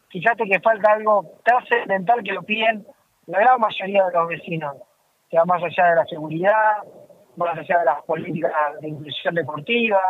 fíjate 0.09 0.45
que 0.45 0.59
falta 0.59 0.91
algo 0.91 1.39
trascendental 1.43 2.23
que 2.23 2.33
lo 2.33 2.43
piden 2.43 2.85
la 3.29 3.39
gran 3.39 3.59
mayoría 3.59 4.05
de 4.05 4.11
los 4.11 4.27
vecinos, 4.27 4.75
que 5.29 5.37
va 5.37 5.45
más 5.45 5.63
allá 5.63 5.91
de 5.91 5.95
la 5.97 6.05
seguridad, 6.05 6.77
más 7.35 7.55
allá 7.55 7.79
de 7.79 7.85
las 7.85 8.01
políticas 8.03 8.51
de 8.81 8.87
inclusión 8.89 9.35
deportiva, 9.35 10.01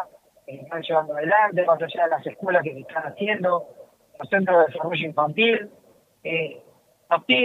que 0.45 0.55
se 0.55 0.61
están 0.61 0.81
llevando 0.81 1.13
adelante, 1.15 1.65
más 1.65 1.81
allá 1.81 2.03
de 2.05 2.09
las 2.09 2.25
escuelas 2.25 2.63
que 2.63 2.73
se 2.73 2.79
están 2.79 3.03
haciendo, 3.03 3.67
los 4.17 4.29
centros 4.29 4.59
de 4.59 4.71
desarrollo 4.71 5.05
infantil. 5.05 5.69
Eh, 6.23 6.63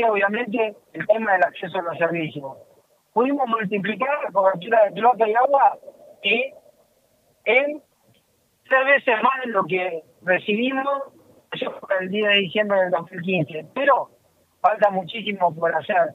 obviamente 0.08 0.76
el 0.92 1.06
tema 1.06 1.32
del 1.32 1.42
acceso 1.42 1.78
a 1.78 1.82
los 1.82 1.98
servicios. 1.98 2.56
Pudimos 3.12 3.48
multiplicar 3.48 4.22
la 4.22 4.30
cobertura 4.30 4.84
de 4.84 4.92
cloaca 4.92 5.28
y 5.28 5.34
agua 5.34 5.78
y 6.22 6.54
en 7.46 7.82
tres 8.68 8.84
veces 8.86 9.22
más 9.22 9.40
de 9.44 9.50
lo 9.50 9.64
que 9.64 10.04
recibimos 10.22 11.02
el 12.00 12.08
día 12.10 12.28
de 12.28 12.36
diciembre 12.36 12.80
del 12.80 12.90
2015. 12.90 13.66
Pero 13.74 14.10
falta 14.64 14.88
muchísimo 14.90 15.54
por 15.54 15.74
hacer. 15.74 16.14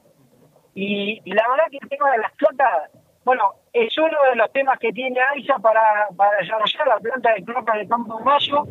Y, 0.73 1.21
la 1.31 1.43
verdad 1.49 1.65
que 1.69 1.77
el 1.81 1.89
tema 1.89 2.11
de 2.11 2.17
las 2.17 2.31
cloacas, 2.33 2.89
bueno, 3.23 3.43
es 3.73 3.95
uno 3.97 4.17
de 4.31 4.35
los 4.35 4.51
temas 4.51 4.79
que 4.79 4.91
tiene 4.91 5.19
AISA 5.19 5.59
para, 5.59 6.07
desarrollar 6.39 6.87
la 6.87 6.97
planta 6.97 7.33
de 7.33 7.43
cloacas 7.43 7.77
de 7.77 7.87
Campo 7.87 8.19
Mayo, 8.21 8.65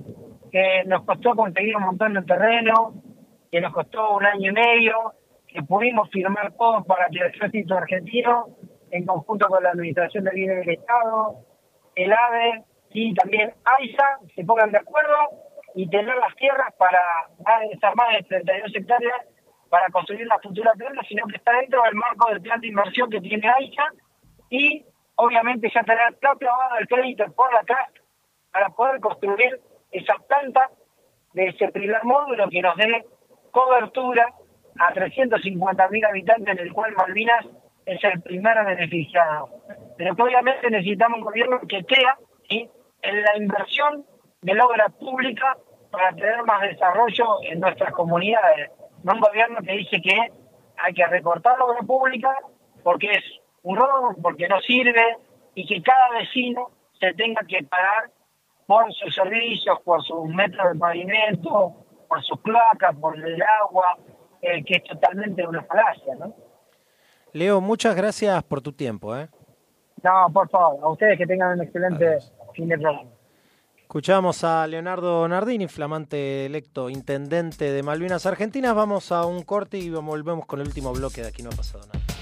que 0.50 0.82
nos 0.86 1.04
costó 1.04 1.36
conseguir 1.36 1.76
un 1.76 1.84
montón 1.84 2.14
de 2.14 2.22
terreno, 2.22 2.94
que 3.52 3.60
nos 3.60 3.72
costó 3.72 4.16
un 4.16 4.26
año 4.26 4.50
y 4.50 4.54
medio, 4.54 5.12
que 5.46 5.62
pudimos 5.62 6.10
firmar 6.10 6.52
todo 6.54 6.82
para 6.84 7.06
que 7.06 7.20
el 7.20 7.26
ejército 7.26 7.76
argentino, 7.76 8.48
en 8.90 9.06
conjunto 9.06 9.46
con 9.46 9.62
la 9.62 9.70
Administración 9.70 10.24
de 10.24 10.30
Bienes 10.32 10.66
del 10.66 10.74
Estado, 10.74 11.36
el 11.94 12.12
AVE 12.12 12.64
y 12.90 13.14
también 13.14 13.54
AISA, 13.64 14.18
se 14.34 14.44
pongan 14.44 14.72
de 14.72 14.78
acuerdo 14.78 15.16
y 15.74 15.88
tener 15.88 16.16
las 16.16 16.34
tierras 16.34 16.74
para 16.78 17.00
más 17.44 17.62
esas 17.70 17.94
más 17.94 18.08
de 18.14 18.22
32 18.24 18.74
hectáreas 18.74 19.16
para 19.68 19.88
construir 19.88 20.26
la 20.26 20.38
futura 20.38 20.72
planta, 20.72 21.02
sino 21.09 21.26
que 21.26 21.37
está 21.37 21.52
dentro 21.52 21.83
del 21.83 21.94
marco 21.94 22.28
del 22.28 22.40
plan 22.40 22.61
de 22.61 22.68
inversión 22.68 23.11
que 23.11 23.20
tiene 23.20 23.48
AISA 23.48 23.85
y 24.50 24.85
obviamente 25.16 25.70
ya 25.72 25.81
está 25.81 25.94
aprobado 26.31 26.78
el 26.78 26.87
crédito 26.88 27.24
por 27.33 27.52
la 27.52 27.62
CAS 27.64 27.90
para 28.52 28.70
poder 28.70 29.00
construir 29.00 29.61
esa 29.90 30.14
planta 30.26 30.70
de 31.35 31.48
ese 31.48 31.68
primer 31.68 32.02
módulo 32.04 32.48
que 32.48 32.62
nos 32.62 32.76
dé 32.76 33.04
cobertura 33.50 34.33
a 34.78 34.94
350.000 34.94 36.09
habitantes, 36.09 36.59
en 36.59 36.59
el 36.59 36.72
cual 36.72 36.94
Malvinas 36.94 37.46
es 37.85 38.02
el 38.04 38.20
primer 38.22 38.64
beneficiado. 38.64 39.48
Pero 39.96 40.14
que 40.14 40.22
obviamente 40.22 40.70
necesitamos 40.70 41.18
un 41.18 41.24
gobierno 41.24 41.61
que 41.68 41.85
crea 41.85 42.16
en 42.48 43.22
la 43.22 43.37
inversión 43.37 44.04
de 44.42 44.54
la 44.54 44.66
obra 44.66 44.88
pública 44.88 45.57
para 45.90 46.12
tener 46.12 46.42
más 46.44 46.62
desarrollo 46.62 47.42
en 47.42 47.61
nuestras 47.61 47.92
comunidades. 47.92 48.70
No 49.02 49.14
un 49.14 49.20
gobierno 49.20 49.58
que 49.62 49.72
dice 49.72 50.00
que 50.00 50.32
hay 50.76 50.94
que 50.94 51.06
recortar 51.06 51.58
la 51.58 51.64
obra 51.64 51.82
pública 51.82 52.34
porque 52.82 53.11
es 53.11 53.24
un 53.62 53.76
robo, 53.76 54.14
porque 54.22 54.48
no 54.48 54.61
sirve 54.61 55.18
y 55.54 55.66
que 55.66 55.82
cada 55.82 56.18
vecino 56.18 56.70
se 56.98 57.12
tenga 57.14 57.42
que 57.46 57.62
pagar 57.64 58.11
por 58.66 58.92
sus 58.94 59.14
servicios, 59.14 59.80
por 59.84 60.02
sus 60.04 60.26
metros 60.28 60.72
de 60.72 60.78
pavimento, 60.78 61.74
por 62.08 62.22
sus 62.22 62.38
placas, 62.40 62.94
por 62.96 63.18
el 63.18 63.42
agua, 63.62 63.96
eh, 64.42 64.62
que 64.64 64.76
es 64.76 64.84
totalmente 64.84 65.46
una 65.46 65.62
falacia, 65.62 66.14
¿no? 66.16 66.34
Leo, 67.32 67.61
muchas 67.61 67.94
gracias 67.94 68.42
por 68.44 68.61
tu 68.61 68.72
tiempo. 68.72 69.16
¿eh? 69.16 69.28
No, 70.02 70.26
por 70.32 70.48
favor, 70.48 70.78
a 70.82 70.88
ustedes 70.88 71.18
que 71.18 71.26
tengan 71.26 71.58
un 71.58 71.64
excelente 71.64 72.18
fin 72.54 72.68
de 72.68 72.78
programa. 72.78 73.11
Escuchamos 73.88 74.44
a 74.44 74.66
Leonardo 74.66 75.27
Nardini, 75.27 75.66
flamante 75.66 76.44
electo 76.44 76.90
intendente 76.90 77.72
de 77.72 77.83
Malvinas 77.83 78.27
Argentinas. 78.27 78.74
Vamos 78.74 79.12
a 79.12 79.24
un 79.24 79.44
corte 79.44 79.79
y 79.79 79.88
volvemos 79.88 80.44
con 80.44 80.61
el 80.61 80.66
último 80.66 80.92
bloque 80.92 81.22
de 81.22 81.29
Aquí 81.29 81.42
no 81.42 81.48
ha 81.48 81.57
pasado 81.57 81.87
nada. 81.87 82.17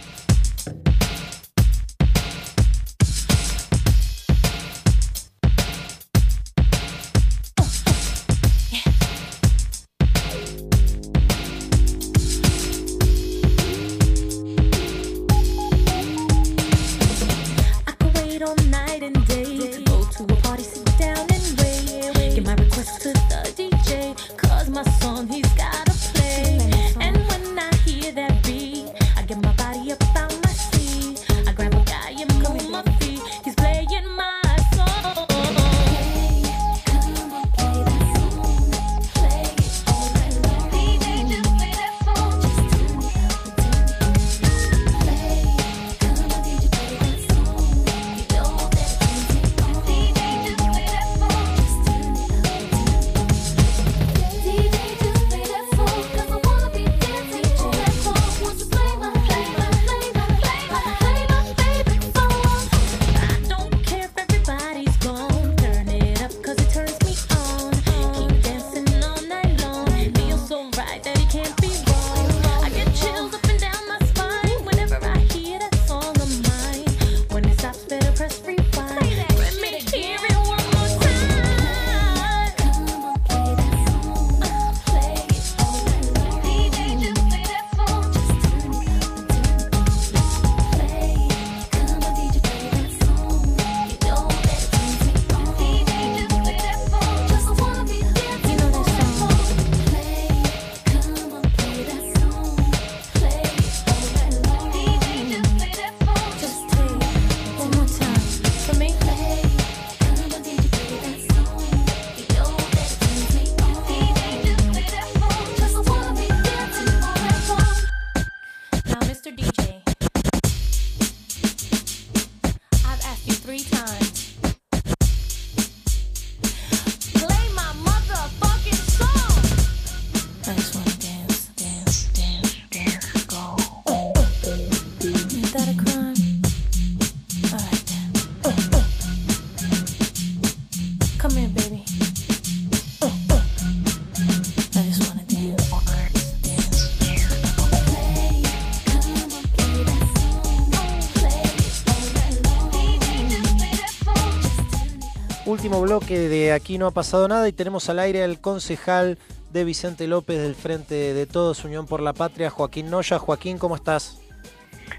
Bloque 156.07 156.29
de 156.29 156.53
Aquí 156.53 156.79
no 156.79 156.87
ha 156.87 156.93
pasado 156.93 157.27
nada 157.27 157.49
y 157.49 157.53
tenemos 157.53 157.89
al 157.89 157.99
aire 157.99 158.23
al 158.23 158.41
concejal 158.41 159.19
de 159.53 159.65
Vicente 159.65 160.07
López 160.07 160.41
del 160.41 160.55
Frente 160.55 160.95
de 160.95 161.27
Todos, 161.27 161.65
Unión 161.65 161.87
por 161.87 162.01
la 162.01 162.13
Patria, 162.13 162.49
Joaquín 162.49 162.91
Noya. 162.91 163.19
Joaquín, 163.19 163.59
¿cómo 163.59 163.75
estás? 163.75 164.21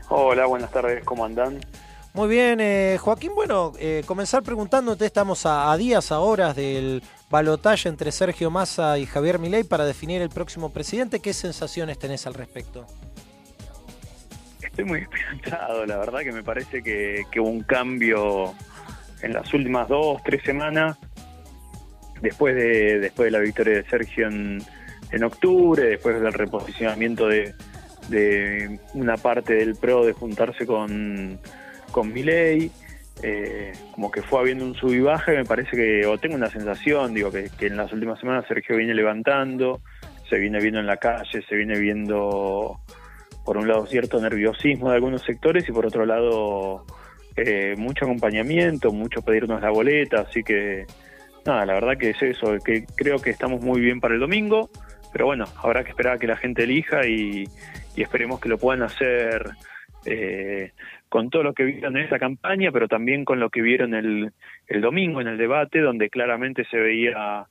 Hola, 0.09 0.47
buenas 0.47 0.69
tardes, 0.69 1.05
¿cómo 1.05 1.23
andan? 1.23 1.61
Muy 2.13 2.27
bien, 2.27 2.59
eh, 2.59 2.97
Joaquín. 2.99 3.31
Bueno, 3.33 3.71
eh, 3.79 4.03
comenzar 4.05 4.43
preguntándote, 4.43 5.05
estamos 5.05 5.45
a, 5.45 5.71
a 5.71 5.77
días, 5.77 6.11
a 6.11 6.19
horas 6.19 6.57
del 6.57 7.01
balotaje 7.29 7.87
entre 7.87 8.11
Sergio 8.11 8.51
Massa 8.51 8.97
y 8.97 9.05
Javier 9.05 9.39
Milei 9.39 9.63
para 9.63 9.85
definir 9.85 10.21
el 10.21 10.29
próximo 10.29 10.73
presidente. 10.73 11.21
¿Qué 11.21 11.31
sensaciones 11.31 11.99
tenés 11.99 12.27
al 12.27 12.33
respecto? 12.33 12.85
Estoy 14.61 14.83
muy 14.83 14.99
esperanzado, 15.03 15.85
la 15.85 15.95
verdad 15.99 16.19
que 16.19 16.33
me 16.33 16.43
parece 16.43 16.83
que, 16.83 17.23
que 17.31 17.39
hubo 17.39 17.47
un 17.47 17.63
cambio 17.63 18.53
en 19.21 19.33
las 19.33 19.53
últimas 19.53 19.87
dos, 19.87 20.21
tres 20.23 20.43
semanas, 20.43 20.97
después 22.21 22.55
de, 22.55 22.99
después 22.99 23.27
de 23.27 23.31
la 23.31 23.39
victoria 23.39 23.75
de 23.75 23.83
Sergio 23.83 24.27
en, 24.27 24.61
en 25.11 25.23
octubre, 25.23 25.83
después 25.83 26.19
del 26.19 26.33
reposicionamiento 26.33 27.27
de, 27.27 27.53
de 28.09 28.79
una 28.93 29.17
parte 29.17 29.55
del 29.55 29.75
PRO 29.75 30.05
de 30.05 30.13
juntarse 30.13 30.65
con, 30.65 31.39
con 31.91 32.13
Milei, 32.13 32.71
eh, 33.23 33.73
como 33.93 34.11
que 34.11 34.21
fue 34.21 34.39
habiendo 34.39 34.63
un 34.65 34.75
sub 34.75 34.91
y 34.91 34.99
baja 34.99 35.33
y 35.33 35.37
me 35.37 35.45
parece 35.45 35.71
que, 35.71 36.05
o 36.05 36.17
tengo 36.17 36.35
una 36.35 36.49
sensación, 36.49 37.13
digo, 37.13 37.31
que, 37.31 37.49
que 37.57 37.67
en 37.67 37.77
las 37.77 37.91
últimas 37.91 38.19
semanas 38.19 38.45
Sergio 38.47 38.77
viene 38.77 38.93
levantando, 38.93 39.81
se 40.29 40.37
viene 40.37 40.59
viendo 40.59 40.79
en 40.79 40.87
la 40.87 40.97
calle, 40.97 41.41
se 41.47 41.55
viene 41.55 41.79
viendo 41.79 42.79
por 43.45 43.57
un 43.57 43.67
lado 43.67 43.85
cierto 43.85 44.19
nerviosismo 44.19 44.89
de 44.89 44.95
algunos 44.95 45.21
sectores 45.21 45.67
y 45.67 45.71
por 45.71 45.85
otro 45.85 46.05
lado 46.05 46.85
eh, 47.37 47.75
mucho 47.77 48.05
acompañamiento, 48.05 48.91
mucho 48.91 49.21
pedirnos 49.21 49.61
la 49.61 49.69
boleta, 49.69 50.21
así 50.21 50.43
que 50.43 50.85
nada, 51.45 51.65
la 51.65 51.73
verdad 51.73 51.97
que 51.97 52.09
es 52.09 52.21
eso, 52.21 52.57
que 52.63 52.85
creo 52.95 53.19
que 53.19 53.29
estamos 53.29 53.61
muy 53.61 53.79
bien 53.79 54.01
para 54.01 54.15
el 54.15 54.19
domingo, 54.19 54.69
pero 55.13 55.25
bueno, 55.27 55.45
habrá 55.63 55.83
que 55.83 55.91
esperar 55.91 56.15
a 56.15 56.19
que 56.19 56.27
la 56.27 56.35
gente 56.35 56.63
elija 56.63 57.07
y, 57.07 57.45
esperemos 57.95 58.39
que 58.39 58.49
lo 58.49 58.59
puedan 58.59 58.83
hacer 58.83 59.43
eh, 60.05 60.71
con 61.09 61.31
todo 61.31 61.41
lo 61.41 61.53
que 61.53 61.63
vieron 61.63 61.97
en 61.97 62.05
esa 62.05 62.19
campaña, 62.19 62.71
pero 62.71 62.87
también 62.87 63.25
con 63.25 63.39
lo 63.39 63.49
que 63.49 63.61
vieron 63.61 63.95
el, 63.95 64.33
el 64.67 64.81
domingo 64.81 65.19
en 65.19 65.27
el 65.27 65.37
debate, 65.37 65.79
donde 65.79 66.09
claramente 66.11 66.63
se 66.65 66.77
veía 66.77 67.47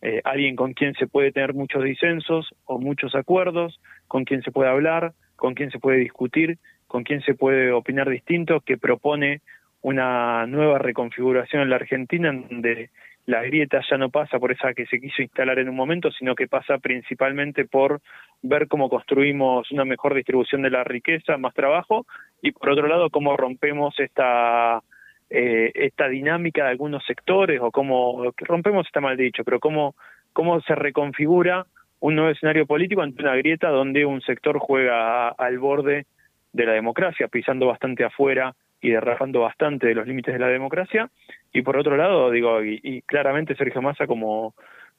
eh, 0.00 0.20
alguien 0.24 0.54
con 0.54 0.74
quien 0.74 0.94
se 0.94 1.08
puede 1.08 1.32
tener 1.32 1.54
muchos 1.54 1.82
disensos 1.82 2.54
o 2.64 2.78
muchos 2.78 3.14
acuerdos, 3.14 3.80
con 4.06 4.24
quien 4.24 4.42
se 4.42 4.52
puede 4.52 4.70
hablar, 4.70 5.14
con 5.38 5.54
quien 5.54 5.70
se 5.70 5.78
puede 5.78 5.98
discutir, 5.98 6.58
con 6.88 7.04
quien 7.04 7.22
se 7.22 7.34
puede 7.34 7.70
opinar 7.72 8.10
distinto, 8.10 8.60
que 8.60 8.76
propone 8.76 9.40
una 9.80 10.46
nueva 10.46 10.78
reconfiguración 10.78 11.62
en 11.62 11.70
la 11.70 11.76
Argentina, 11.76 12.28
en 12.30 12.48
donde 12.48 12.90
la 13.26 13.42
grieta 13.42 13.80
ya 13.88 13.96
no 13.98 14.10
pasa 14.10 14.40
por 14.40 14.50
esa 14.50 14.74
que 14.74 14.86
se 14.86 15.00
quiso 15.00 15.22
instalar 15.22 15.60
en 15.60 15.68
un 15.68 15.76
momento, 15.76 16.10
sino 16.10 16.34
que 16.34 16.48
pasa 16.48 16.78
principalmente 16.78 17.66
por 17.66 18.00
ver 18.42 18.66
cómo 18.66 18.88
construimos 18.88 19.70
una 19.70 19.84
mejor 19.84 20.14
distribución 20.14 20.62
de 20.62 20.70
la 20.70 20.82
riqueza, 20.82 21.36
más 21.38 21.54
trabajo, 21.54 22.04
y 22.42 22.50
por 22.50 22.70
otro 22.70 22.88
lado, 22.88 23.10
cómo 23.10 23.36
rompemos 23.36 23.94
esta 24.00 24.82
eh, 25.30 25.70
esta 25.74 26.08
dinámica 26.08 26.64
de 26.64 26.70
algunos 26.70 27.04
sectores 27.04 27.60
o 27.62 27.70
cómo 27.70 28.32
rompemos 28.38 28.86
está 28.86 29.00
mal 29.00 29.16
dicho, 29.16 29.44
pero 29.44 29.60
cómo 29.60 29.94
cómo 30.32 30.60
se 30.62 30.74
reconfigura 30.74 31.66
un 32.00 32.14
nuevo 32.14 32.30
escenario 32.30 32.66
político 32.66 33.02
ante 33.02 33.22
una 33.22 33.36
grieta 33.36 33.68
donde 33.70 34.04
un 34.04 34.20
sector 34.22 34.58
juega 34.58 35.28
al 35.28 35.58
borde 35.58 36.06
de 36.52 36.66
la 36.66 36.72
democracia, 36.72 37.28
pisando 37.28 37.66
bastante 37.66 38.04
afuera 38.04 38.54
y 38.80 38.90
derrapando 38.90 39.40
bastante 39.40 39.88
de 39.88 39.94
los 39.94 40.06
límites 40.06 40.32
de 40.32 40.40
la 40.40 40.48
democracia, 40.48 41.10
y 41.52 41.62
por 41.62 41.76
otro 41.76 41.96
lado, 41.96 42.30
digo, 42.30 42.62
y, 42.62 42.80
y 42.82 43.02
claramente 43.02 43.56
Sergio 43.56 43.82
Massa 43.82 44.06
como, 44.06 44.54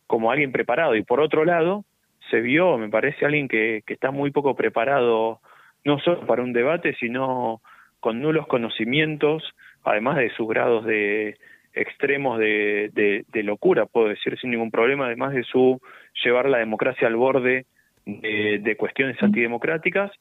como 0.08 0.32
alguien 0.32 0.52
preparado, 0.52 0.96
y 0.96 1.04
por 1.04 1.22
otro 1.22 1.46
lado, 1.46 1.86
se 2.30 2.42
vio, 2.42 2.78
me 2.78 2.90
parece, 2.90 3.26
alguien 3.26 3.48
que, 3.48 3.84
que 3.86 3.94
está 3.94 4.12
muy 4.12 4.32
poco 4.32 4.56
preparado, 4.56 5.40
no 5.86 6.00
solo 6.00 6.26
para 6.26 6.44
un 6.44 6.54
debate, 6.54 6.94
sino 7.00 7.62
con 8.00 8.22
nulos 8.22 8.48
conocimientos, 8.48 9.44
además 9.84 10.18
de 10.18 10.30
sus 10.32 10.48
grados 10.48 10.86
de 10.86 11.38
extremos 11.74 12.40
de, 12.40 12.90
de, 12.94 13.26
de 13.32 13.44
locura, 13.44 13.86
puedo 13.86 14.08
decir 14.08 14.38
sin 14.40 14.52
ningún 14.52 14.72
problema, 14.72 15.06
además 15.06 15.34
de 15.34 15.44
su 15.44 15.80
llevar 16.24 16.50
la 16.50 16.58
democracia 16.58 17.08
al 17.08 17.16
borde 17.16 17.66
de, 18.06 18.60
de 18.62 18.76
cuestiones 18.76 19.22
antidemocráticas, 19.22 20.12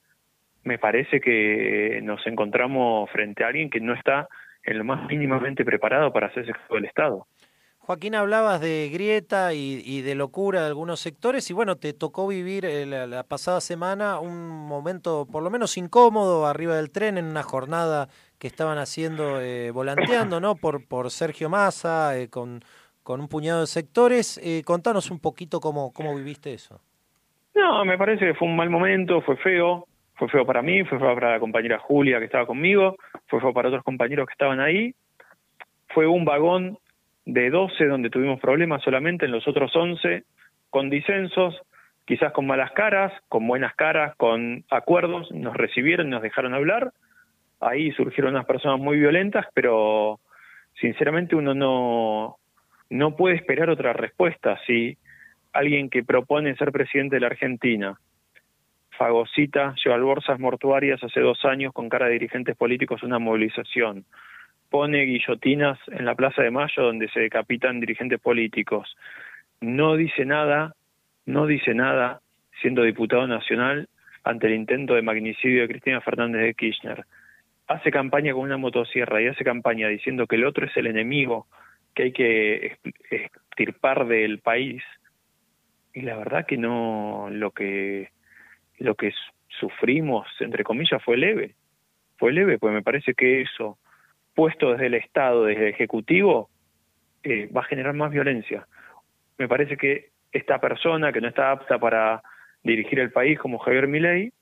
me 0.65 0.79
parece 0.79 1.21
que 1.21 2.01
nos 2.03 2.27
encontramos 2.27 3.11
frente 3.11 3.45
a 3.45 3.49
alguien 3.49 3.71
que 3.71 3.81
no 3.81 3.95
está 3.95 4.29
en 4.65 4.79
lo 4.79 4.85
más 4.85 5.07
mínimamente 5.09 5.65
preparado 5.65 6.13
para 6.13 6.27
hacerse 6.27 6.53
cargo 6.53 6.75
del 6.75 6.85
Estado. 6.85 7.27
Joaquín, 7.79 8.15
hablabas 8.15 8.61
de 8.61 8.91
grieta 8.93 9.55
y, 9.55 9.81
y 9.83 10.03
de 10.03 10.15
locura 10.15 10.61
de 10.61 10.67
algunos 10.67 11.01
sectores 11.01 11.49
y 11.49 11.55
bueno, 11.55 11.77
te 11.77 11.95
tocó 11.95 12.29
vivir 12.29 12.67
eh, 12.67 12.85
la, 12.85 13.07
la 13.07 13.23
pasada 13.23 13.63
semana 13.63 14.21
un 14.21 14.47
momento 14.47 15.27
por 15.33 15.43
lo 15.43 15.49
menos 15.49 15.79
incómodo 15.79 16.47
arriba 16.47 16.77
del 16.77 16.91
tren 16.91 17.17
en 17.17 17.25
una 17.25 17.43
jornada 17.43 18.11
que 18.39 18.47
estaban 18.47 18.79
haciendo 18.79 19.41
eh, 19.41 19.71
volanteando, 19.71 20.41
¿no? 20.41 20.55
Por, 20.55 20.87
por 20.87 21.11
Sergio 21.11 21.49
Massa, 21.51 22.17
eh, 22.17 22.29
con, 22.29 22.61
con 23.03 23.21
un 23.21 23.29
puñado 23.29 23.61
de 23.61 23.67
sectores. 23.67 24.41
Eh, 24.43 24.63
contanos 24.65 25.11
un 25.11 25.21
poquito 25.21 25.61
cómo, 25.61 25.93
cómo 25.93 26.15
viviste 26.15 26.53
eso. 26.53 26.81
No, 27.55 27.85
me 27.85 27.99
parece 27.99 28.25
que 28.25 28.35
fue 28.35 28.47
un 28.47 28.57
mal 28.57 28.71
momento, 28.71 29.21
fue 29.23 29.37
feo, 29.37 29.87
fue 30.15 30.29
feo 30.29 30.47
para 30.47 30.63
mí, 30.63 30.85
fue 30.85 30.99
feo 30.99 31.15
para 31.15 31.33
la 31.33 31.41
compañera 31.41 31.79
Julia 31.79 32.19
que 32.19 32.27
estaba 32.27 32.47
conmigo, 32.47 32.97
fue 33.27 33.41
feo 33.41 33.53
para 33.53 33.69
otros 33.69 33.83
compañeros 33.83 34.27
que 34.27 34.33
estaban 34.33 34.61
ahí. 34.61 34.95
Fue 35.89 36.07
un 36.07 36.25
vagón 36.25 36.79
de 37.25 37.51
12 37.51 37.87
donde 37.87 38.11
tuvimos 38.11 38.41
problemas 38.41 38.83
solamente, 38.83 39.27
en 39.27 39.33
los 39.33 39.47
otros 39.49 39.75
11 39.75 40.25
con 40.71 40.91
disensos, 40.91 41.61
quizás 42.05 42.33
con 42.33 42.47
malas 42.47 42.73
caras, 42.73 43.13
con 43.29 43.47
buenas 43.47 43.75
caras, 43.75 44.15
con 44.17 44.65
acuerdos, 44.71 45.31
nos 45.33 45.57
recibieron, 45.57 46.11
nos 46.11 46.23
dejaron 46.23 46.55
hablar. 46.55 46.93
Ahí 47.61 47.93
surgieron 47.93 48.35
unas 48.35 48.47
personas 48.47 48.79
muy 48.79 48.99
violentas, 48.99 49.47
pero 49.55 50.21
sinceramente 50.81 51.35
uno 51.35 51.55
no, 51.55 52.37
no 52.91 53.17
puede 53.17 53.37
esperar 53.37 53.71
otra 53.71 53.93
respuesta. 53.93 54.59
Si 54.67 54.97
alguien 55.53 55.91
que 55.91 56.05
propone 56.05 56.57
ser 56.57 56.73
presidente 56.73 57.17
de 57.17 57.21
la 57.21 57.29
Argentina 57.29 57.99
fagocita, 58.99 59.75
lleva 59.83 59.97
bolsas 59.99 60.39
mortuarias 60.41 61.03
hace 61.03 61.21
dos 61.21 61.45
años 61.45 61.73
con 61.73 61.89
cara 61.89 62.07
de 62.07 62.15
dirigentes 62.15 62.57
políticos 62.57 63.03
una 63.05 63.21
movilización, 63.21 64.05
pone 64.71 65.05
guillotinas 65.05 65.79
en 65.87 66.05
la 66.05 66.17
Plaza 66.17 66.43
de 66.43 66.51
Mayo 66.51 66.83
donde 66.83 67.09
se 67.09 67.21
decapitan 67.21 67.81
dirigentes 67.81 68.21
políticos, 68.21 68.97
no 69.61 69.97
dice 69.97 70.25
nada, 70.25 70.75
no 71.27 71.47
dice 71.47 71.75
nada 71.75 72.21
siendo 72.61 72.83
diputado 72.83 73.27
nacional 73.27 73.89
ante 74.25 74.49
el 74.49 74.55
intento 74.55 74.95
de 74.95 75.03
magnicidio 75.03 75.63
de 75.63 75.69
Cristina 75.69 76.01
Fernández 76.01 76.43
de 76.43 76.55
Kirchner. 76.55 77.05
Hace 77.69 77.91
campaña 77.91 78.33
con 78.33 78.43
una 78.43 78.57
motosierra 78.57 79.21
y 79.23 79.27
hace 79.27 79.45
campaña 79.45 79.89
diciendo 79.89 80.27
que 80.27 80.37
el 80.37 80.45
otro 80.45 80.67
es 80.67 80.77
el 80.77 80.87
enemigo 80.87 81.47
que 81.95 82.05
hay 82.05 82.13
que 82.13 82.79
extirpar 83.11 84.07
del 84.07 84.41
país. 84.41 84.83
Y 85.93 86.03
la 86.03 86.17
verdad 86.17 86.47
que 86.47 86.57
no, 86.57 87.29
lo 87.31 87.51
que 87.51 88.11
lo 88.79 88.95
que 88.95 89.13
sufrimos, 89.49 90.27
entre 90.41 90.65
comillas, 90.65 91.03
fue 91.03 91.17
leve. 91.17 91.55
Fue 92.17 92.33
leve, 92.33 92.59
pues 92.59 92.73
me 92.73 92.83
parece 92.83 93.15
que 93.15 93.43
eso, 93.43 93.79
puesto 94.35 94.73
desde 94.73 94.87
el 94.87 94.95
Estado, 94.95 95.45
desde 95.45 95.69
el 95.69 95.75
Ejecutivo, 95.75 96.51
eh, 97.23 97.49
va 97.55 97.61
a 97.61 97.65
generar 97.65 97.95
más 97.95 98.11
violencia. 98.11 98.67
Me 99.37 99.49
parece 99.49 99.77
que 99.77 100.11
esta 100.33 100.61
persona 100.61 101.13
que 101.13 101.21
no 101.21 101.29
está 101.29 101.51
apta 101.51 101.79
para 101.79 102.23
dirigir 102.63 103.01
el 103.01 103.11
país, 103.11 103.39
como 103.39 103.59
Javier 103.59 103.89
Milei, 103.89 104.33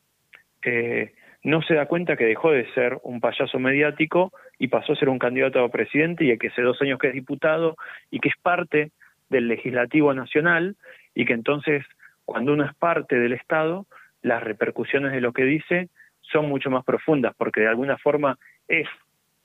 eh, 0.63 1.15
no 1.47 1.63
se 1.63 1.75
da 1.75 1.87
cuenta 1.87 2.17
que 2.17 2.25
dejó 2.25 2.51
de 2.51 2.69
ser 2.73 2.99
un 3.05 3.21
payaso 3.21 3.61
mediático 3.61 4.33
y 4.59 4.67
pasó 4.67 4.95
a 4.95 4.97
ser 4.97 5.09
un 5.09 5.21
candidato 5.21 5.63
a 5.63 5.69
presidente 5.69 6.25
y 6.25 6.37
que 6.39 6.49
hace 6.49 6.61
dos 6.61 6.83
años 6.83 6.99
que 6.99 7.07
es 7.07 7.15
diputado 7.15 7.77
y 8.11 8.19
que 8.19 8.31
es 8.31 8.35
parte 8.43 8.91
del 9.31 9.47
legislativo 9.47 10.13
nacional 10.13 10.75
y 11.15 11.25
que 11.25 11.35
entonces 11.35 11.85
cuando 12.25 12.53
uno 12.53 12.65
es 12.65 12.75
parte 12.75 13.15
del 13.15 13.33
Estado 13.33 13.87
las 14.23 14.43
repercusiones 14.43 15.13
de 15.13 15.21
lo 15.21 15.33
que 15.33 15.45
dice 15.45 15.89
son 16.21 16.49
mucho 16.49 16.69
más 16.69 16.85
profundas, 16.85 17.33
porque 17.39 17.61
de 17.61 17.69
alguna 17.69 17.97
forma 17.97 18.39
es 18.67 18.89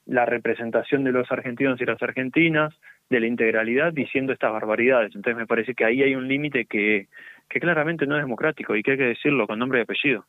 la 0.08 0.26
representación 0.26 1.04
de 1.04 1.12
los 1.12 1.32
argentinos 1.32 1.80
y 1.80 1.86
las 1.86 2.02
argentinas, 2.02 2.74
de 3.12 3.20
la 3.20 3.28
integralidad, 3.28 3.94
diciendo 3.94 4.34
estas 4.34 4.52
barbaridades. 4.52 5.14
Entonces 5.14 5.38
me 5.38 5.46
parece 5.46 5.76
que 5.76 5.86
ahí 5.86 6.02
hay 6.02 6.16
un 6.16 6.28
límite 6.28 6.66
que, 6.66 7.10
que 7.48 7.60
claramente 7.60 8.08
no 8.08 8.16
es 8.16 8.24
democrático 8.24 8.76
y 8.76 8.82
que 8.82 8.94
hay 8.94 8.98
que 8.98 9.04
decirlo 9.04 9.46
con 9.46 9.60
nombre 9.60 9.78
y 9.78 9.82
apellido. 9.84 10.26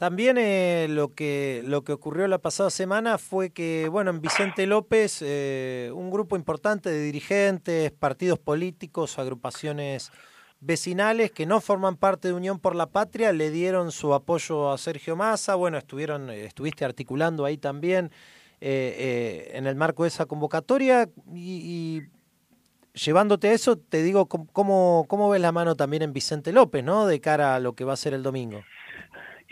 También 0.00 0.38
eh, 0.38 0.86
lo 0.88 1.14
que 1.14 1.62
lo 1.66 1.84
que 1.84 1.92
ocurrió 1.92 2.26
la 2.26 2.38
pasada 2.38 2.70
semana 2.70 3.18
fue 3.18 3.50
que, 3.50 3.86
bueno, 3.90 4.10
en 4.10 4.22
Vicente 4.22 4.66
López, 4.66 5.18
eh, 5.20 5.92
un 5.94 6.10
grupo 6.10 6.36
importante 6.36 6.88
de 6.88 7.02
dirigentes, 7.02 7.92
partidos 7.92 8.38
políticos, 8.38 9.18
agrupaciones 9.18 10.10
vecinales 10.60 11.32
que 11.32 11.44
no 11.44 11.60
forman 11.60 11.96
parte 11.98 12.28
de 12.28 12.34
Unión 12.34 12.60
por 12.60 12.76
la 12.76 12.86
Patria 12.86 13.34
le 13.34 13.50
dieron 13.50 13.92
su 13.92 14.14
apoyo 14.14 14.72
a 14.72 14.78
Sergio 14.78 15.16
Massa. 15.16 15.54
Bueno, 15.54 15.76
estuvieron, 15.76 16.30
eh, 16.30 16.46
estuviste 16.46 16.86
articulando 16.86 17.44
ahí 17.44 17.58
también 17.58 18.10
eh, 18.62 19.50
en 19.52 19.66
el 19.66 19.76
marco 19.76 20.04
de 20.04 20.08
esa 20.08 20.24
convocatoria 20.24 21.10
y, 21.34 22.00
y, 22.00 22.02
llevándote 22.94 23.48
a 23.48 23.52
eso, 23.52 23.76
te 23.76 24.02
digo 24.02 24.24
cómo, 24.24 25.04
cómo 25.08 25.28
ves 25.28 25.42
la 25.42 25.52
mano 25.52 25.76
también 25.76 26.02
en 26.02 26.14
Vicente 26.14 26.52
López, 26.52 26.82
¿no? 26.82 27.06
De 27.06 27.20
cara 27.20 27.54
a 27.54 27.60
lo 27.60 27.74
que 27.74 27.84
va 27.84 27.92
a 27.92 27.96
ser 27.96 28.14
el 28.14 28.22
domingo. 28.22 28.62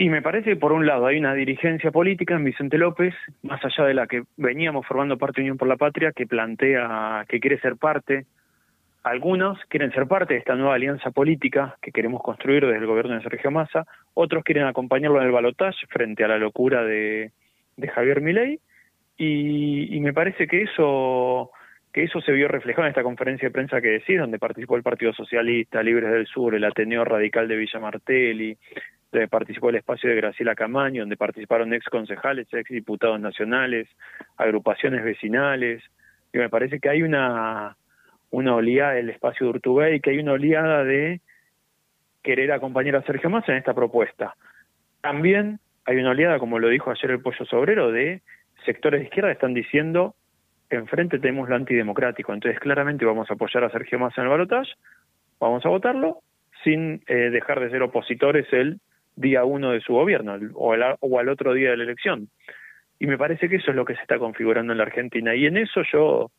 Y 0.01 0.11
me 0.11 0.23
parece 0.23 0.51
que 0.51 0.57
por 0.57 0.71
un 0.71 0.87
lado 0.87 1.07
hay 1.07 1.19
una 1.19 1.35
dirigencia 1.35 1.91
política 1.91 2.37
en 2.37 2.45
Vicente 2.45 2.79
López, 2.79 3.15
más 3.43 3.63
allá 3.65 3.85
de 3.85 3.95
la 3.95 4.07
que 4.07 4.23
veníamos 4.37 4.87
formando 4.87 5.19
parte 5.19 5.41
de 5.41 5.47
Unión 5.47 5.59
por 5.59 5.67
la 5.67 5.77
Patria, 5.77 6.13
que 6.13 6.25
plantea 6.25 7.27
que 7.29 7.41
quiere 7.41 7.59
ser 7.59 7.75
parte. 7.77 8.25
Algunos 9.03 9.59
quieren 9.67 9.91
ser 9.91 10.07
parte 10.07 10.35
de 10.35 10.39
esta 10.39 10.55
nueva 10.55 10.77
alianza 10.77 11.11
política 11.11 11.77
que 11.83 11.91
queremos 11.91 12.23
construir 12.23 12.65
desde 12.65 12.79
el 12.79 12.87
gobierno 12.87 13.15
de 13.15 13.23
Sergio 13.23 13.51
Massa, 13.51 13.87
otros 14.15 14.45
quieren 14.45 14.67
acompañarlo 14.67 15.19
en 15.21 15.27
el 15.27 15.33
balotaje 15.33 15.85
frente 15.89 16.23
a 16.23 16.29
la 16.29 16.39
locura 16.39 16.85
de, 16.85 17.33
Javier 17.93 18.21
Milei, 18.21 18.61
y, 19.17 19.99
me 19.99 20.13
parece 20.13 20.47
que 20.47 20.63
eso 20.63 21.51
que 21.93 22.05
eso 22.05 22.21
se 22.21 22.33
vio 22.33 22.49
reflejado 22.49 22.87
en 22.87 22.91
esta 22.91 23.03
conferencia 23.03 23.49
de 23.49 23.53
prensa 23.53 23.81
que 23.81 23.89
decís, 23.89 24.19
donde 24.19 24.39
participó 24.39 24.77
el 24.77 24.83
Partido 24.83 25.13
Socialista, 25.13 25.83
Libres 25.83 26.11
del 26.11 26.27
Sur, 26.27 26.55
el 26.55 26.65
Ateneo 26.65 27.05
Radical 27.05 27.49
de 27.49 27.57
Villa 27.57 27.81
Martelli, 27.81 28.57
donde 29.11 29.29
participó 29.29 29.71
el 29.71 29.77
espacio 29.77 30.11
de 30.11 30.17
Graciela 30.17 30.55
Camaño, 30.55 31.03
donde 31.03 31.17
participaron 31.17 31.73
ex 31.73 31.87
concejales, 31.87 32.47
ex 32.53 32.69
diputados 32.69 33.21
nacionales, 33.21 33.89
agrupaciones 34.37 35.03
vecinales, 35.03 35.83
y 36.33 36.39
me 36.39 36.51
parece 36.51 36.79
que 36.79 36.91
hay 36.91 37.03
una 37.03 37.77
una 38.31 38.55
oleada 38.55 38.93
del 38.93 39.11
espacio 39.11 39.47
de 39.47 39.51
Urtubey, 39.51 40.01
que 40.01 40.11
hay 40.11 40.19
una 40.19 40.33
oleada 40.33 40.85
de 40.85 41.21
querer 42.23 42.53
acompañar 42.53 42.97
a 42.97 43.03
Sergio 43.03 43.31
Massa 43.31 43.53
en 43.53 43.59
esta 43.59 43.75
propuesta. 43.75 44.35
También 45.01 45.61
hay 45.87 45.97
una 45.97 46.11
oleada, 46.11 46.39
como 46.39 46.59
lo 46.59 46.69
dijo 46.69 46.91
ayer 46.91 47.11
el 47.11 47.23
Pollo 47.23 47.47
Sobrero, 47.47 47.91
de 47.91 48.21
sectores 48.67 49.01
de 49.01 49.07
izquierda 49.07 49.31
que 49.31 49.35
están 49.35 49.55
diciendo 49.55 50.15
enfrente 50.71 51.19
tenemos 51.19 51.49
lo 51.49 51.57
antidemocrático. 51.57 52.33
Entonces, 52.33 52.61
claramente 52.61 53.05
vamos 53.05 53.31
a 53.31 53.35
apoyar 53.35 53.65
a 53.65 53.71
Sergio 53.71 53.99
Massa 53.99 54.21
en 54.21 54.25
el 54.27 54.31
balotaje, 54.31 54.71
vamos 55.41 55.65
a 55.65 55.69
votarlo, 55.69 56.21
sin 56.65 57.03
eh, 57.07 57.31
dejar 57.31 57.61
de 57.61 57.71
ser 57.71 57.83
opositores 57.83 58.47
el 58.53 58.81
día 59.17 59.45
uno 59.45 59.71
de 59.73 59.81
su 59.81 59.93
gobierno 59.95 60.35
el- 60.35 60.51
o, 60.55 60.75
o 61.01 61.19
al 61.19 61.29
otro 61.29 61.53
día 61.53 61.71
de 61.71 61.77
la 61.77 61.85
elección. 61.85 62.29
Y 62.99 63.07
me 63.07 63.17
parece 63.19 63.49
que 63.49 63.57
eso 63.57 63.71
es 63.71 63.77
lo 63.77 63.85
que 63.85 63.95
se 63.95 64.03
está 64.03 64.19
configurando 64.19 64.73
en 64.73 64.79
la 64.79 64.85
Argentina. 64.85 65.35
Y 65.35 65.47
en 65.47 65.57
eso 65.57 65.83
yo 65.93 66.31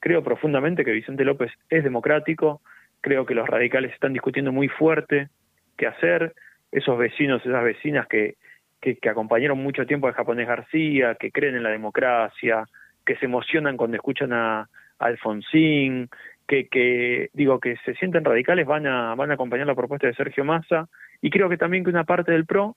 creo 0.00 0.22
profundamente 0.22 0.84
que 0.84 0.92
Vicente 0.92 1.24
López 1.24 1.52
es 1.70 1.84
democrático, 1.84 2.60
creo 3.00 3.24
que 3.24 3.34
los 3.34 3.48
radicales 3.48 3.92
están 3.92 4.12
discutiendo 4.12 4.52
muy 4.52 4.68
fuerte 4.68 5.28
qué 5.76 5.86
hacer, 5.86 6.34
esos 6.72 6.98
vecinos, 6.98 7.44
esas 7.46 7.64
vecinas 7.64 8.06
que, 8.08 8.34
que, 8.80 8.96
que 8.96 9.08
acompañaron 9.08 9.58
mucho 9.58 9.86
tiempo 9.86 10.06
al 10.08 10.14
japonés 10.14 10.46
García, 10.46 11.14
que 11.14 11.30
creen 11.30 11.54
en 11.56 11.62
la 11.62 11.70
democracia, 11.70 12.64
que 13.08 13.16
se 13.16 13.24
emocionan 13.24 13.78
cuando 13.78 13.96
escuchan 13.96 14.34
a, 14.34 14.68
Alfonsín, 14.98 16.10
que, 16.46 16.68
que 16.68 17.30
digo 17.32 17.58
que 17.58 17.76
se 17.84 17.94
sienten 17.94 18.24
radicales 18.24 18.66
van 18.66 18.86
a 18.86 19.14
van 19.14 19.30
a 19.30 19.34
acompañar 19.34 19.66
la 19.66 19.74
propuesta 19.74 20.06
de 20.06 20.14
Sergio 20.14 20.44
Massa. 20.44 20.88
Y 21.22 21.30
creo 21.30 21.48
que 21.48 21.56
también 21.56 21.84
que 21.84 21.90
una 21.90 22.04
parte 22.04 22.32
del 22.32 22.44
PRO 22.44 22.76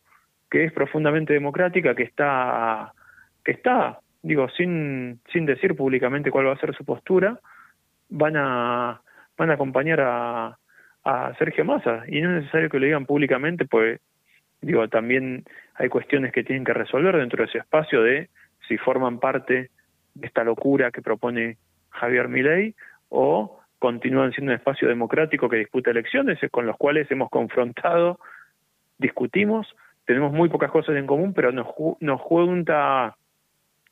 que 0.50 0.64
es 0.64 0.72
profundamente 0.72 1.34
democrática 1.34 1.96
que 1.96 2.04
está 2.04 2.94
que 3.44 3.52
está 3.52 4.00
digo 4.22 4.48
sin 4.50 5.20
sin 5.34 5.46
decir 5.46 5.76
públicamente 5.76 6.32
cuál 6.32 6.48
va 6.48 6.54
a 6.54 6.60
ser 6.60 6.76
su 6.76 6.86
postura 6.86 7.40
van 8.10 8.38
a 8.38 9.02
van 9.38 9.50
a 9.50 9.56
acompañar 9.56 10.00
a 10.00 10.58
a 11.04 11.34
Sergio 11.40 11.66
Massa. 11.66 12.04
Y 12.08 12.22
no 12.22 12.30
es 12.30 12.44
necesario 12.44 12.70
que 12.70 12.80
lo 12.80 12.86
digan 12.86 13.06
públicamente 13.06 13.66
pues 13.66 14.00
digo 14.62 14.88
también 14.88 15.44
hay 15.76 15.90
cuestiones 15.90 16.32
que 16.32 16.44
tienen 16.44 16.64
que 16.64 16.74
resolver 16.74 17.18
dentro 17.18 17.44
de 17.44 17.50
ese 17.50 17.58
espacio 17.58 18.04
de 18.04 18.30
si 18.68 18.78
forman 18.78 19.20
parte 19.20 19.72
esta 20.22 20.44
locura 20.44 20.92
que 20.92 21.02
propone 21.02 21.58
Javier 21.90 22.28
Milei 22.28 22.76
o 23.10 23.60
continúan 23.80 24.32
siendo 24.32 24.52
un 24.52 24.58
espacio 24.58 24.88
democrático 24.88 25.50
que 25.50 25.58
disputa 25.58 25.92
elecciones 25.92 26.40
con 26.52 26.66
los 26.66 26.78
cuales 26.78 27.10
hemos 27.12 27.30
confrontado, 27.30 28.20
discutimos, 28.98 29.68
tenemos 30.06 30.32
muy 30.32 30.50
pocas 30.50 30.72
cosas 30.72 30.96
en 30.96 31.08
común, 31.08 31.34
pero 31.34 31.52
nos, 31.52 31.68
nos 32.00 32.22
junta 32.22 33.18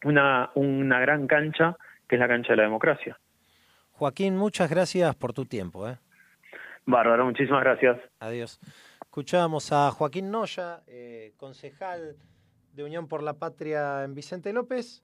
una, 0.04 0.52
una 0.54 1.00
gran 1.00 1.28
cancha 1.28 1.76
que 2.08 2.16
es 2.16 2.20
la 2.20 2.28
cancha 2.28 2.54
de 2.54 2.58
la 2.58 2.64
democracia. 2.64 3.18
Joaquín, 3.94 4.38
muchas 4.38 4.70
gracias 4.70 5.16
por 5.16 5.34
tu 5.34 5.46
tiempo. 5.46 5.90
¿eh? 5.90 5.98
Bárbaro, 6.86 7.26
muchísimas 7.26 7.64
gracias. 7.64 8.00
Adiós. 8.20 8.60
Escuchábamos 9.02 9.72
a 9.72 9.92
Joaquín 9.92 10.32
Noya, 10.32 10.82
eh, 10.88 11.34
concejal 11.38 12.16
de 12.74 12.84
Unión 12.84 13.08
por 13.08 13.24
la 13.24 13.34
Patria 13.34 14.04
en 14.04 14.14
Vicente 14.14 14.54
López, 14.54 15.04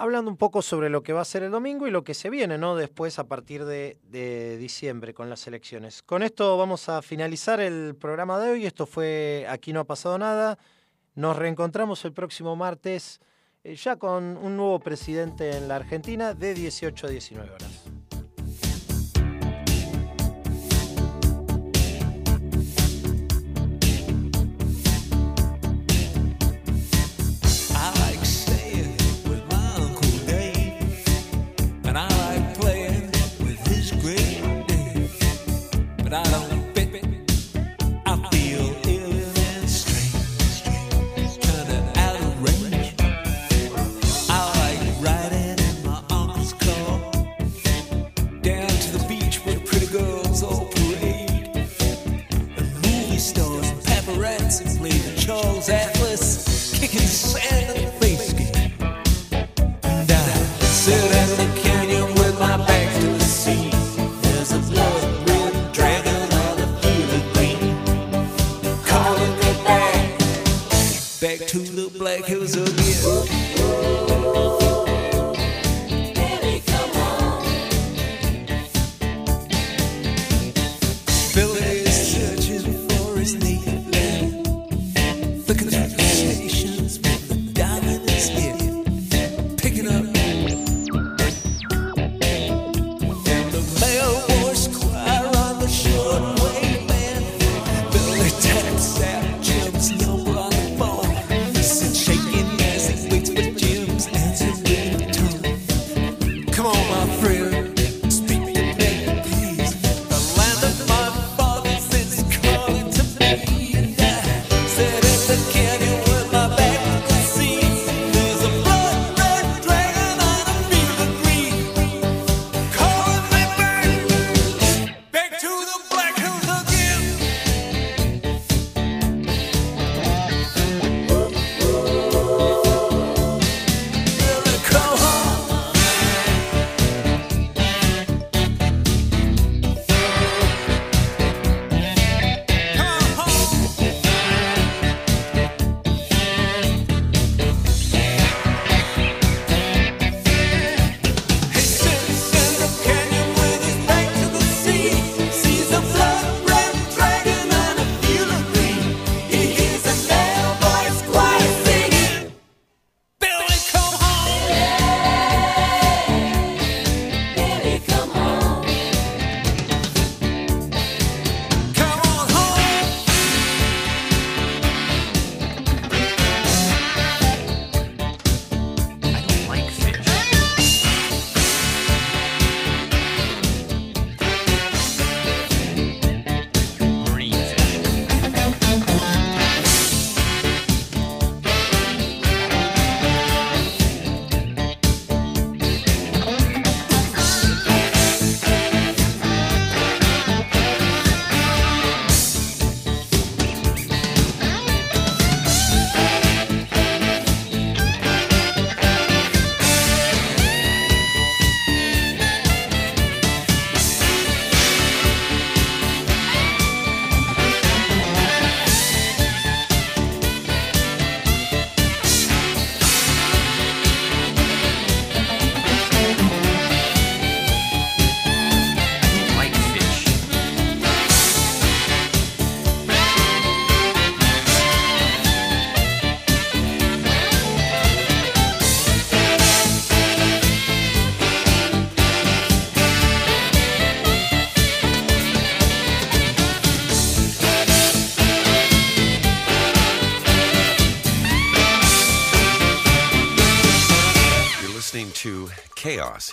hablando 0.00 0.30
un 0.30 0.36
poco 0.36 0.62
sobre 0.62 0.88
lo 0.88 1.02
que 1.02 1.12
va 1.12 1.20
a 1.20 1.24
ser 1.26 1.42
el 1.42 1.50
domingo 1.50 1.86
y 1.86 1.90
lo 1.90 2.04
que 2.04 2.14
se 2.14 2.30
viene, 2.30 2.56
¿no? 2.56 2.74
Después 2.74 3.18
a 3.18 3.24
partir 3.24 3.66
de, 3.66 3.98
de 4.04 4.56
diciembre 4.56 5.12
con 5.12 5.28
las 5.28 5.46
elecciones. 5.46 6.02
Con 6.02 6.22
esto 6.22 6.56
vamos 6.56 6.88
a 6.88 7.02
finalizar 7.02 7.60
el 7.60 7.94
programa 7.94 8.40
de 8.40 8.50
hoy. 8.50 8.66
Esto 8.66 8.86
fue 8.86 9.46
Aquí 9.48 9.72
no 9.72 9.80
ha 9.80 9.84
pasado 9.84 10.16
nada. 10.16 10.58
Nos 11.14 11.36
reencontramos 11.36 12.04
el 12.06 12.12
próximo 12.12 12.56
martes 12.56 13.20
eh, 13.62 13.76
ya 13.76 13.96
con 13.96 14.38
un 14.38 14.56
nuevo 14.56 14.80
presidente 14.80 15.56
en 15.56 15.68
la 15.68 15.76
Argentina 15.76 16.32
de 16.32 16.54
18 16.54 17.06
a 17.06 17.10
19 17.10 17.50
horas. 17.50 17.99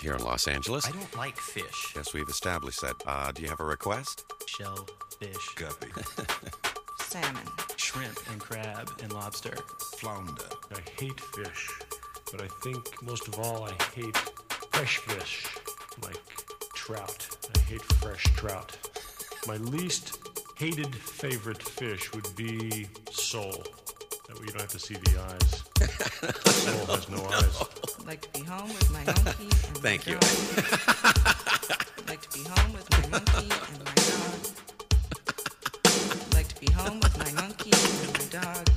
Here 0.08 0.16
in 0.16 0.24
Los 0.24 0.48
Angeles. 0.48 0.88
I 0.88 0.92
don't 0.92 1.18
like 1.18 1.36
fish. 1.36 1.92
Yes, 1.94 2.14
we've 2.14 2.30
established 2.30 2.80
that. 2.80 2.96
Uh, 3.06 3.30
do 3.34 3.42
you 3.42 3.50
have 3.50 3.60
a 3.60 3.66
request? 3.66 4.24
Shell, 4.46 4.88
fish, 5.20 5.56
Guppy. 5.56 5.88
Salmon. 7.02 7.44
shrimp, 7.76 8.18
and 8.32 8.40
crab, 8.40 8.90
and 9.04 9.12
lobster. 9.12 9.58
Flounder. 9.98 10.46
I 10.74 10.80
hate 10.98 11.20
fish, 11.20 11.70
but 12.32 12.42
I 12.42 12.48
think 12.64 13.04
most 13.04 13.28
of 13.28 13.38
all 13.38 13.66
I 13.66 13.74
hate 13.94 14.16
fresh 14.72 15.00
fish, 15.00 15.46
like 16.02 16.22
trout. 16.74 17.28
I 17.54 17.60
hate 17.60 17.84
fresh 18.00 18.24
trout. 18.38 18.78
My 19.46 19.58
least 19.58 20.20
hated 20.56 20.96
favorite 20.96 21.62
fish 21.62 22.14
would 22.14 22.34
be 22.38 22.88
sole. 23.12 23.66
That 24.28 24.36
way 24.40 24.46
you 24.46 24.52
don't 24.52 24.62
have 24.62 24.72
to 24.72 24.80
see 24.80 24.96
the 24.96 25.20
eyes. 25.22 25.64
Sole 26.54 26.86
has 26.96 27.10
no 27.10 27.24
eyes. 27.34 27.58
Like 28.06 28.22
to 28.22 28.30
be 28.40 28.46
home 28.46 28.68
with 28.70 28.90
my 28.92 29.04
monkey 29.06 29.44
and 29.68 29.78
Thank 29.78 30.06
my 30.06 30.14
you. 30.14 30.20
dog. 30.20 30.32
like 32.08 32.22
to 32.22 32.30
be 32.38 32.44
home 32.44 32.74
with 32.74 32.90
my 32.92 33.08
monkey 33.10 33.50
and 33.50 33.80
my 33.86 33.94
dog. 34.10 34.40
like 36.34 36.48
to 36.50 36.56
be 36.60 36.72
home 36.72 37.00
with 37.00 37.18
my 37.18 37.32
monkey 37.42 37.72
and 37.72 38.14
my 38.14 38.26
dog. 38.42 38.68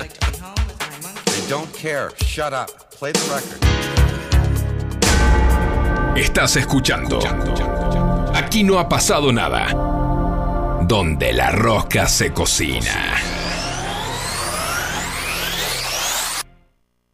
like 0.00 0.12
to 0.18 0.30
be 0.30 0.36
home 0.38 0.66
with 0.66 0.80
my 0.80 0.98
monkey. 1.02 1.30
They 1.40 1.48
don't 1.48 1.72
care. 1.74 2.10
Shut 2.24 2.52
up. 2.52 2.70
Play 2.92 3.12
the 3.12 3.20
record. 3.34 3.60
Estás 6.16 6.56
escuchando. 6.56 7.18
Aquí 8.34 8.62
no 8.64 8.78
ha 8.78 8.88
pasado 8.88 9.32
nada. 9.32 9.72
Donde 10.86 11.32
la 11.32 11.50
rosca 11.50 12.06
se 12.08 12.32
cocina. 12.32 13.16